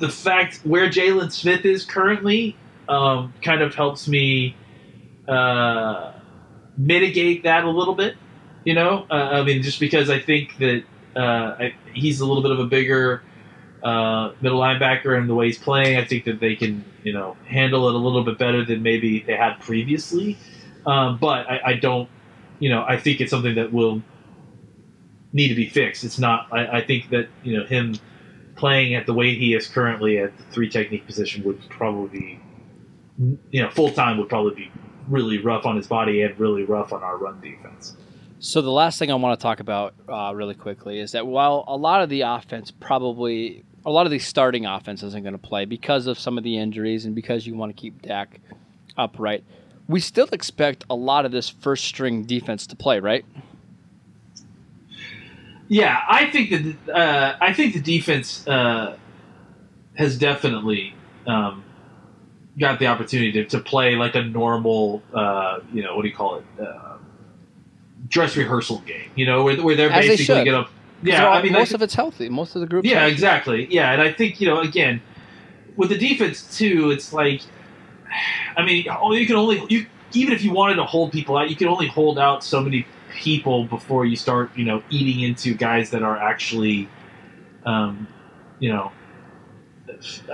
the 0.00 0.08
fact 0.08 0.60
where 0.64 0.88
Jaylon 0.88 1.32
Smith 1.32 1.64
is 1.64 1.84
currently 1.84 2.56
um, 2.88 3.32
kind 3.42 3.62
of 3.62 3.74
helps 3.74 4.08
me 4.08 4.56
uh, 5.28 6.12
mitigate 6.76 7.44
that 7.44 7.64
a 7.64 7.70
little 7.70 7.94
bit. 7.94 8.16
You 8.64 8.74
know, 8.74 9.06
uh, 9.10 9.14
I 9.14 9.42
mean, 9.42 9.62
just 9.62 9.80
because 9.80 10.08
I 10.08 10.20
think 10.20 10.56
that 10.58 10.84
uh, 11.16 11.56
I, 11.58 11.74
he's 11.92 12.20
a 12.20 12.26
little 12.26 12.42
bit 12.42 12.52
of 12.52 12.60
a 12.60 12.66
bigger 12.66 13.22
uh, 13.82 14.32
middle 14.40 14.60
linebacker, 14.60 15.16
and 15.18 15.28
the 15.28 15.34
way 15.34 15.46
he's 15.46 15.58
playing, 15.58 15.96
I 15.96 16.04
think 16.04 16.24
that 16.24 16.40
they 16.40 16.54
can 16.54 16.84
you 17.02 17.12
know 17.12 17.36
handle 17.46 17.88
it 17.88 17.94
a 17.94 17.98
little 17.98 18.24
bit 18.24 18.38
better 18.38 18.64
than 18.64 18.82
maybe 18.82 19.20
they 19.20 19.36
had 19.36 19.58
previously. 19.60 20.38
Um, 20.86 21.18
but 21.18 21.48
I, 21.48 21.60
I, 21.64 21.74
don't, 21.74 22.08
you 22.58 22.68
know, 22.68 22.84
I 22.86 22.96
think 22.96 23.20
it's 23.20 23.30
something 23.30 23.54
that 23.54 23.72
will 23.72 24.02
need 25.32 25.48
to 25.48 25.54
be 25.54 25.68
fixed. 25.68 26.04
It's 26.04 26.18
not. 26.18 26.48
I, 26.52 26.78
I 26.78 26.84
think 26.84 27.10
that 27.10 27.28
you 27.42 27.58
know 27.58 27.66
him 27.66 27.94
playing 28.56 28.94
at 28.94 29.06
the 29.06 29.14
way 29.14 29.34
he 29.34 29.54
is 29.54 29.66
currently 29.66 30.18
at 30.18 30.36
the 30.36 30.44
three 30.44 30.68
technique 30.68 31.06
position 31.06 31.42
would 31.44 31.60
probably 31.68 32.18
be, 32.18 32.40
you 33.50 33.62
know, 33.62 33.70
full 33.70 33.90
time 33.90 34.18
would 34.18 34.28
probably 34.28 34.54
be 34.54 34.72
really 35.08 35.38
rough 35.38 35.66
on 35.66 35.76
his 35.76 35.86
body 35.86 36.22
and 36.22 36.38
really 36.38 36.64
rough 36.64 36.92
on 36.92 37.02
our 37.02 37.16
run 37.16 37.40
defense. 37.40 37.96
So 38.38 38.60
the 38.60 38.70
last 38.70 38.98
thing 38.98 39.10
I 39.10 39.14
want 39.14 39.38
to 39.38 39.42
talk 39.42 39.60
about 39.60 39.94
uh, 40.08 40.32
really 40.34 40.54
quickly 40.54 40.98
is 40.98 41.12
that 41.12 41.26
while 41.26 41.64
a 41.68 41.76
lot 41.76 42.02
of 42.02 42.08
the 42.08 42.22
offense 42.22 42.70
probably 42.70 43.64
a 43.84 43.90
lot 43.90 44.06
of 44.06 44.12
the 44.12 44.18
starting 44.18 44.66
offense 44.66 45.02
isn't 45.02 45.22
going 45.22 45.32
to 45.32 45.38
play 45.38 45.64
because 45.64 46.06
of 46.06 46.18
some 46.18 46.38
of 46.38 46.44
the 46.44 46.58
injuries 46.58 47.04
and 47.04 47.14
because 47.14 47.46
you 47.46 47.54
want 47.54 47.74
to 47.74 47.80
keep 47.80 48.02
Dak 48.02 48.40
upright, 48.96 49.44
we 49.88 50.00
still 50.00 50.28
expect 50.32 50.84
a 50.88 50.94
lot 50.94 51.24
of 51.24 51.32
this 51.32 51.48
first 51.48 51.84
string 51.84 52.24
defense 52.24 52.66
to 52.68 52.76
play, 52.76 53.00
right? 53.00 53.24
Yeah, 55.68 56.02
I 56.08 56.30
think 56.30 56.50
that 56.50 56.94
uh, 56.94 57.36
I 57.40 57.52
think 57.54 57.74
the 57.74 57.80
defense 57.80 58.46
uh, 58.46 58.96
has 59.94 60.18
definitely 60.18 60.94
um, 61.26 61.64
got 62.58 62.78
the 62.78 62.88
opportunity 62.88 63.32
to, 63.32 63.44
to 63.46 63.60
play 63.60 63.96
like 63.96 64.14
a 64.14 64.22
normal, 64.22 65.02
uh, 65.14 65.60
you 65.72 65.82
know, 65.82 65.96
what 65.96 66.02
do 66.02 66.08
you 66.08 66.14
call 66.14 66.36
it, 66.36 66.44
uh, 66.60 66.96
dress 68.06 68.36
rehearsal 68.36 68.80
game. 68.80 69.10
You 69.14 69.24
know, 69.24 69.44
where, 69.44 69.56
where 69.62 69.74
they're 69.74 69.90
As 69.90 70.06
basically 70.06 70.44
going 70.44 70.64
to. 70.64 70.70
Yeah, 71.02 71.22
Yeah, 71.22 71.28
I 71.30 71.42
mean, 71.42 71.52
most 71.52 71.74
of 71.74 71.82
it's 71.82 71.94
healthy. 71.94 72.28
Most 72.28 72.54
of 72.54 72.60
the 72.60 72.66
group. 72.66 72.84
yeah, 72.84 73.06
exactly. 73.06 73.66
Yeah, 73.72 73.92
and 73.92 74.00
I 74.00 74.12
think 74.12 74.40
you 74.40 74.46
know 74.48 74.60
again 74.60 75.02
with 75.76 75.90
the 75.90 75.98
defense 75.98 76.56
too. 76.56 76.90
It's 76.90 77.12
like, 77.12 77.42
I 78.56 78.64
mean, 78.64 78.86
oh, 78.88 79.12
you 79.12 79.26
can 79.26 79.36
only 79.36 79.64
you 79.68 79.86
even 80.12 80.34
if 80.34 80.44
you 80.44 80.52
wanted 80.52 80.76
to 80.76 80.84
hold 80.84 81.12
people 81.12 81.36
out, 81.36 81.50
you 81.50 81.56
can 81.56 81.68
only 81.68 81.86
hold 81.86 82.18
out 82.18 82.44
so 82.44 82.60
many 82.60 82.86
people 83.12 83.64
before 83.64 84.04
you 84.06 84.16
start 84.16 84.50
you 84.56 84.64
know 84.64 84.82
eating 84.90 85.20
into 85.20 85.54
guys 85.54 85.90
that 85.90 86.02
are 86.02 86.16
actually, 86.16 86.88
um, 87.64 88.06
you 88.58 88.72
know. 88.72 88.92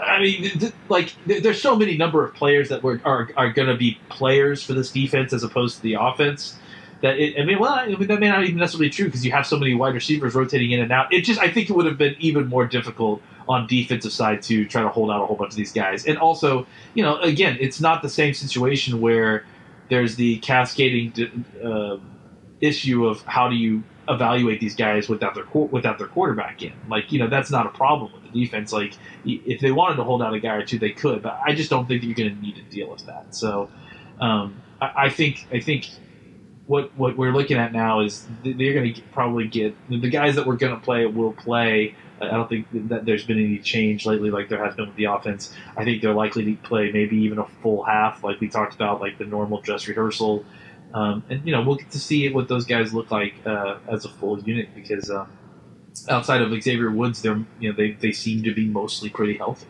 I 0.00 0.20
mean, 0.20 0.42
th- 0.58 0.72
like 0.88 1.14
th- 1.26 1.42
there's 1.42 1.60
so 1.60 1.74
many 1.74 1.96
number 1.96 2.24
of 2.24 2.34
players 2.34 2.68
that 2.68 2.82
were 2.82 3.00
are, 3.04 3.30
are 3.36 3.50
going 3.50 3.68
to 3.68 3.76
be 3.76 3.98
players 4.08 4.62
for 4.62 4.72
this 4.72 4.90
defense 4.90 5.32
as 5.32 5.42
opposed 5.42 5.76
to 5.76 5.82
the 5.82 5.94
offense. 5.94 6.56
That 7.00 7.18
it, 7.18 7.40
I 7.40 7.44
mean, 7.44 7.58
well, 7.58 7.72
I 7.72 7.86
mean, 7.86 8.08
that 8.08 8.18
may 8.18 8.28
not 8.28 8.42
even 8.44 8.56
necessarily 8.56 8.88
be 8.88 8.92
true 8.92 9.06
because 9.06 9.24
you 9.24 9.30
have 9.32 9.46
so 9.46 9.56
many 9.56 9.74
wide 9.74 9.94
receivers 9.94 10.34
rotating 10.34 10.72
in 10.72 10.80
and 10.80 10.90
out. 10.90 11.12
It 11.12 11.20
just, 11.22 11.40
I 11.40 11.48
think, 11.48 11.70
it 11.70 11.74
would 11.74 11.86
have 11.86 11.98
been 11.98 12.16
even 12.18 12.48
more 12.48 12.66
difficult 12.66 13.22
on 13.48 13.66
defensive 13.66 14.12
side 14.12 14.42
to 14.42 14.66
try 14.66 14.82
to 14.82 14.88
hold 14.88 15.10
out 15.10 15.22
a 15.22 15.26
whole 15.26 15.36
bunch 15.36 15.52
of 15.52 15.56
these 15.56 15.72
guys. 15.72 16.06
And 16.06 16.18
also, 16.18 16.66
you 16.94 17.02
know, 17.02 17.18
again, 17.20 17.56
it's 17.60 17.80
not 17.80 18.02
the 18.02 18.08
same 18.08 18.34
situation 18.34 19.00
where 19.00 19.44
there's 19.88 20.16
the 20.16 20.38
cascading 20.38 21.14
uh, 21.64 21.96
issue 22.60 23.06
of 23.06 23.22
how 23.22 23.48
do 23.48 23.54
you 23.54 23.84
evaluate 24.08 24.58
these 24.58 24.74
guys 24.74 25.08
without 25.08 25.34
their 25.34 25.44
without 25.44 25.98
their 25.98 26.08
quarterback 26.08 26.62
in. 26.62 26.72
Like, 26.88 27.12
you 27.12 27.18
know, 27.18 27.28
that's 27.28 27.50
not 27.50 27.66
a 27.66 27.70
problem 27.70 28.12
with 28.12 28.30
the 28.30 28.44
defense. 28.44 28.72
Like, 28.72 28.94
if 29.24 29.60
they 29.60 29.70
wanted 29.70 29.96
to 29.96 30.04
hold 30.04 30.20
out 30.20 30.34
a 30.34 30.40
guy 30.40 30.54
or 30.54 30.64
two, 30.64 30.78
they 30.78 30.90
could. 30.90 31.22
But 31.22 31.38
I 31.44 31.54
just 31.54 31.70
don't 31.70 31.86
think 31.86 32.00
that 32.00 32.06
you're 32.06 32.16
going 32.16 32.34
to 32.34 32.42
need 32.42 32.56
to 32.56 32.62
deal 32.62 32.90
with 32.90 33.06
that. 33.06 33.34
So, 33.34 33.70
um, 34.20 34.60
I, 34.80 34.92
I 34.96 35.10
think, 35.10 35.46
I 35.52 35.60
think 35.60 35.88
what 36.68 36.96
what 36.98 37.16
we're 37.16 37.32
looking 37.32 37.56
at 37.56 37.72
now 37.72 38.00
is 38.00 38.26
they're 38.44 38.74
going 38.74 38.94
to 38.94 39.02
probably 39.10 39.48
get 39.48 39.74
the 39.88 40.10
guys 40.10 40.36
that 40.36 40.46
we're 40.46 40.56
going 40.56 40.78
to 40.78 40.80
play 40.80 41.06
will 41.06 41.32
play. 41.32 41.96
I 42.20 42.26
don't 42.26 42.48
think 42.48 42.66
that 42.88 43.06
there's 43.06 43.24
been 43.24 43.38
any 43.38 43.58
change 43.58 44.04
lately, 44.04 44.30
like 44.30 44.48
there 44.48 44.62
has 44.62 44.74
been 44.74 44.86
with 44.86 44.96
the 44.96 45.04
offense. 45.04 45.54
I 45.76 45.84
think 45.84 46.02
they're 46.02 46.14
likely 46.14 46.44
to 46.44 46.54
play 46.62 46.90
maybe 46.92 47.16
even 47.16 47.38
a 47.38 47.46
full 47.62 47.84
half, 47.84 48.22
like 48.22 48.40
we 48.40 48.48
talked 48.48 48.74
about, 48.74 49.00
like 49.00 49.18
the 49.18 49.24
normal 49.24 49.60
dress 49.60 49.88
rehearsal. 49.88 50.44
Um, 50.92 51.22
and 51.30 51.44
you 51.46 51.52
know 51.52 51.62
we'll 51.62 51.76
get 51.76 51.90
to 51.92 51.98
see 51.98 52.28
what 52.28 52.48
those 52.48 52.66
guys 52.66 52.92
look 52.92 53.10
like 53.10 53.34
uh, 53.46 53.78
as 53.88 54.04
a 54.04 54.08
full 54.10 54.38
unit 54.40 54.68
because 54.74 55.10
um, 55.10 55.30
outside 56.10 56.42
of 56.42 56.50
Xavier 56.62 56.90
Woods, 56.90 57.22
they're 57.22 57.42
you 57.60 57.70
know 57.70 57.76
they, 57.76 57.92
they 57.92 58.12
seem 58.12 58.42
to 58.42 58.52
be 58.52 58.66
mostly 58.66 59.08
pretty 59.08 59.38
healthy. 59.38 59.66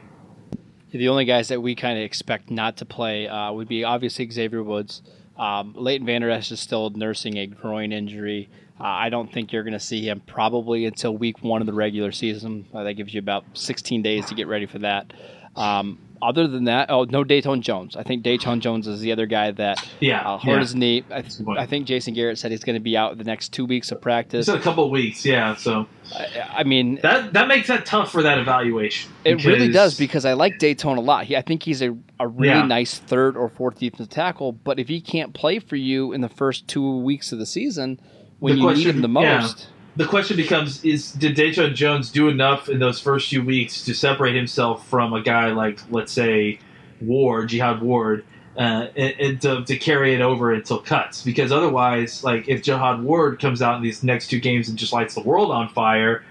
The 0.91 1.09
only 1.09 1.27
guys 1.27 1.49
that 1.49 1.61
we 1.61 1.77
kind 1.77 1.99
of 1.99 2.05
expect 2.05 2.51
not 2.51 2.79
to 2.79 2.87
play 2.87 3.29
uh, 3.29 3.53
would 3.53 3.69
be 3.69 3.85
obviously 3.85 4.29
Xavier 4.29 4.65
Woods. 4.65 5.03
Um, 5.39 5.75
Leighton 5.77 6.07
Vander 6.07 6.31
Esch 6.31 6.51
is 6.51 6.61
still 6.61 6.91
nursing 6.91 7.37
a 7.37 7.47
groin 7.47 7.93
injury. 7.93 8.49
Uh, 8.81 8.85
I 8.85 9.09
don't 9.09 9.33
think 9.33 9.53
you're 9.53 9.65
going 9.65 9.73
to 9.73 9.81
see 9.81 10.09
him 10.09 10.21
probably 10.27 10.85
until 10.85 11.17
week 11.17 11.43
one 11.43 11.61
of 11.61 11.67
the 11.67 11.73
regular 11.73 12.13
season. 12.13 12.67
Uh, 12.73 12.85
that 12.85 12.95
gives 12.95 13.13
you 13.13 13.19
about 13.19 13.45
16 13.55 14.03
days 14.03 14.27
to 14.27 14.35
get 14.35 14.47
ready 14.47 14.67
for 14.67 14.79
that. 14.81 15.13
Um, 15.59 15.99
other 16.21 16.49
than 16.49 16.65
that, 16.65 16.91
oh 16.91 17.05
no, 17.05 17.23
Datone 17.23 17.61
Jones. 17.61 17.95
I 17.95 18.03
think 18.03 18.25
Datone 18.25 18.59
Jones 18.59 18.89
is 18.89 18.99
the 19.01 19.13
other 19.13 19.27
guy 19.27 19.53
that 19.53 19.87
Yeah, 20.01 20.29
uh, 20.29 20.39
hurt 20.39 20.51
yeah. 20.55 20.59
his 20.59 20.75
knee. 20.75 21.05
I, 21.13 21.23
point. 21.23 21.59
I 21.61 21.67
think 21.67 21.87
Jason 21.87 22.13
Garrett 22.13 22.39
said 22.39 22.51
he's 22.51 22.65
going 22.65 22.75
to 22.75 22.81
be 22.81 22.97
out 22.97 23.17
the 23.19 23.23
next 23.25 23.51
two 23.53 23.65
weeks 23.65 23.93
of 23.93 24.01
practice. 24.01 24.49
It's 24.49 24.57
a 24.57 24.61
couple 24.61 24.85
of 24.85 24.91
weeks, 24.91 25.25
yeah. 25.25 25.55
So 25.55 25.87
I, 26.13 26.49
I 26.59 26.65
mean, 26.65 26.99
that 27.03 27.35
that 27.35 27.47
makes 27.47 27.69
that 27.69 27.87
tough 27.87 28.11
for 28.11 28.23
that 28.25 28.39
evaluation. 28.39 29.13
It 29.25 29.45
really 29.45 29.71
does 29.71 29.97
because 29.97 30.25
I 30.25 30.33
like 30.33 30.59
Datone 30.59 30.97
a 30.97 31.01
lot. 31.01 31.27
He, 31.27 31.37
I 31.37 31.43
think 31.43 31.63
he's 31.63 31.83
a, 31.83 31.97
a 32.19 32.27
really 32.27 32.49
Yeah. 32.59 32.67
nice 32.67 32.99
third 32.99 33.37
or 33.37 33.49
fourth 33.49 33.79
defensive 33.79 34.09
tackle. 34.09 34.51
But 34.51 34.81
if 34.81 34.89
he 34.89 35.01
can't 35.01 35.33
play 35.35 35.61
for 35.61 35.77
you 35.77 36.13
in 36.13 36.21
the 36.21 36.29
first 36.29 36.67
two 36.67 36.99
weeks 36.99 37.31
of 37.31 37.39
the 37.39 37.47
season, 37.47 38.01
when 38.41 38.57
The 38.57 38.61
you 38.63 38.75
need 38.75 38.87
him 38.89 39.03
the 39.03 39.21
yeah. 39.21 39.47
The 39.99 40.07
question 40.07 40.37
becomes: 40.37 40.85
Is 40.85 41.11
did 41.11 41.37
Datone 41.37 41.75
Jones 41.75 42.13
do 42.13 42.29
enough 42.29 42.69
in 42.69 42.79
those 42.79 43.01
first 43.01 43.29
few 43.29 43.43
weeks 43.43 43.83
to 43.83 43.95
separate 43.95 44.37
himself 44.37 44.87
from 44.87 45.13
a 45.13 45.21
guy 45.21 45.51
like, 45.51 45.81
let's 45.91 46.13
say, 46.13 46.61
Ward, 47.01 47.49
Jihad 47.49 47.83
Ward, 47.83 48.25
uh, 48.57 48.87
and, 48.97 49.15
and 49.19 49.43
to, 49.43 49.65
to 49.65 49.77
carry 49.77 50.15
it 50.15 50.21
over 50.21 50.53
until 50.53 50.79
cuts? 50.79 51.23
Because 51.23 51.51
otherwise, 51.51 52.23
like 52.23 52.49
if 52.49 52.63
Jihad 52.63 53.03
Ward 53.03 53.41
comes 53.41 53.61
out 53.61 53.75
in 53.75 53.83
these 53.83 54.05
next 54.05 54.29
two 54.29 54.39
games 54.39 54.69
and 54.69 54.79
just 54.79 54.93
lights 54.93 55.17
the 55.17 55.21
world 55.21 55.51
on 55.51 55.69
fire, 55.69 56.23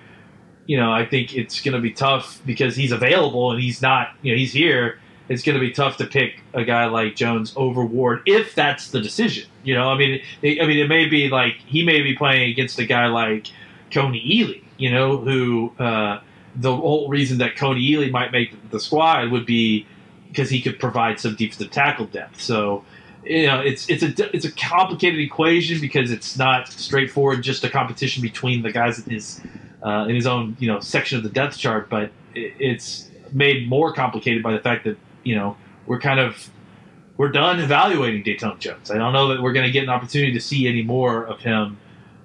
you 0.65 0.77
know, 0.77 0.89
I 0.89 1.05
think 1.05 1.35
it's 1.35 1.59
going 1.59 1.75
to 1.75 1.81
be 1.81 1.91
tough 1.91 2.41
because 2.45 2.73
he's 2.73 2.93
available 2.93 3.51
and 3.51 3.61
he's 3.61 3.81
not, 3.81 4.11
you 4.21 4.31
know, 4.31 4.37
he's 4.37 4.53
here. 4.53 4.97
It's 5.29 5.43
going 5.43 5.55
to 5.55 5.59
be 5.59 5.71
tough 5.71 5.97
to 5.97 6.05
pick 6.05 6.41
a 6.53 6.63
guy 6.63 6.85
like 6.85 7.15
Jones 7.15 7.53
over 7.55 7.85
Ward 7.85 8.21
if 8.25 8.55
that's 8.55 8.91
the 8.91 9.01
decision. 9.01 9.49
You 9.63 9.75
know, 9.75 9.89
I 9.89 9.97
mean, 9.97 10.21
it, 10.41 10.61
I 10.61 10.67
mean, 10.67 10.79
it 10.79 10.87
may 10.87 11.05
be 11.05 11.29
like 11.29 11.55
he 11.65 11.83
may 11.83 12.01
be 12.01 12.15
playing 12.15 12.49
against 12.51 12.79
a 12.79 12.85
guy 12.85 13.07
like 13.07 13.47
Kony 13.91 14.25
Ealy. 14.25 14.63
You 14.77 14.91
know, 14.91 15.17
who 15.17 15.73
uh, 15.79 16.21
the 16.55 16.75
whole 16.75 17.09
reason 17.09 17.39
that 17.39 17.55
Kony 17.55 17.89
Ealy 17.89 18.11
might 18.11 18.31
make 18.31 18.69
the 18.71 18.79
squad 18.79 19.31
would 19.31 19.45
be 19.45 19.85
because 20.27 20.49
he 20.49 20.61
could 20.61 20.79
provide 20.79 21.19
some 21.19 21.35
defensive 21.35 21.71
tackle 21.71 22.05
depth. 22.05 22.41
So, 22.41 22.83
you 23.23 23.47
know, 23.47 23.59
it's 23.59 23.89
it's 23.89 24.03
a 24.03 24.35
it's 24.35 24.45
a 24.45 24.51
complicated 24.51 25.19
equation 25.19 25.81
because 25.81 26.11
it's 26.11 26.37
not 26.37 26.67
straightforward. 26.69 27.43
Just 27.43 27.63
a 27.63 27.69
competition 27.69 28.21
between 28.21 28.61
the 28.61 28.71
guys 28.71 28.99
in 28.99 29.11
his 29.11 29.41
uh, 29.83 30.05
in 30.07 30.15
his 30.15 30.27
own 30.27 30.55
you 30.59 30.67
know 30.67 30.79
section 30.79 31.17
of 31.17 31.23
the 31.23 31.29
depth 31.29 31.57
chart, 31.57 31.89
but 31.89 32.11
it, 32.33 32.53
it's 32.59 33.09
made 33.31 33.67
more 33.67 33.93
complicated 33.93 34.41
by 34.41 34.53
the 34.53 34.59
fact 34.59 34.85
that 34.85 34.97
you 35.27 35.35
know 35.35 35.57
we're 35.85 35.99
kind 35.99 36.19
of 36.19 36.49
we're 37.17 37.29
done 37.29 37.59
evaluating 37.59 38.23
Datone 38.23 38.59
Jones. 38.59 38.91
I 38.91 38.97
don't 38.97 39.13
know 39.13 39.27
that 39.29 39.41
we're 39.41 39.53
going 39.53 39.65
to 39.65 39.71
get 39.71 39.83
an 39.83 39.89
opportunity 39.89 40.33
to 40.33 40.39
see 40.39 40.67
any 40.67 40.83
more 40.83 41.25
of 41.25 41.39
him 41.39 41.77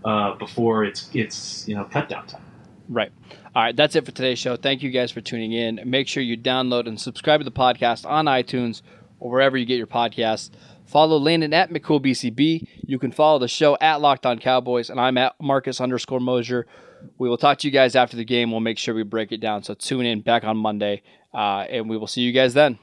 uh, 0.05 0.35
before 0.35 0.85
it's 0.85 1.11
it's 1.15 1.67
you 1.69 1.75
know 1.75 1.85
cut 1.85 2.09
down 2.09 2.27
time. 2.27 2.43
right? 2.89 3.13
All 3.55 3.63
right, 3.63 3.77
that's 3.77 3.95
it 3.97 4.05
for 4.07 4.13
today's 4.13 4.39
show. 4.39 4.57
Thank 4.57 4.83
you 4.83 4.91
guys 4.91 5.11
for 5.11 5.21
tuning 5.21 5.53
in. 5.53 5.81
Make 5.85 6.09
sure 6.09 6.23
you 6.23 6.39
download 6.39 6.87
and 6.89 6.99
subscribe 6.99 7.41
to 7.41 7.45
the 7.45 7.53
podcast 7.53 8.07
on 8.09 8.25
iTunes 8.25 8.81
or 9.21 9.31
wherever 9.31 9.57
you 9.59 9.67
get 9.67 9.77
your 9.77 9.87
podcasts. 9.87 10.51
Follow 10.87 11.19
Landon 11.19 11.53
at 11.55 11.71
McCoolBCB. 11.71 12.67
You 12.87 12.99
can 12.99 13.13
follow 13.13 13.39
the 13.39 13.49
show 13.49 13.77
at 13.81 14.01
Locked 14.01 14.27
On 14.27 14.39
Cowboys, 14.39 14.91
and 14.91 14.99
I'm 15.01 15.17
at 15.19 15.35
Marcus 15.41 15.81
underscore 15.81 16.21
Mosher. 16.21 16.67
We 17.19 17.29
will 17.29 17.39
talk 17.39 17.59
to 17.59 17.69
you 17.69 17.73
guys 17.73 17.95
after 17.95 18.17
the 18.17 18.25
game. 18.25 18.51
We'll 18.51 18.61
make 18.61 18.79
sure 18.79 18.95
we 18.95 19.03
break 19.03 19.33
it 19.33 19.41
down. 19.41 19.63
So 19.63 19.75
tune 19.75 20.07
in 20.07 20.21
back 20.21 20.45
on 20.45 20.57
Monday, 20.57 21.03
uh, 21.35 21.65
and 21.69 21.89
we 21.89 21.97
will 21.97 22.07
see 22.07 22.21
you 22.21 22.33
guys 22.33 22.55
then. 22.55 22.79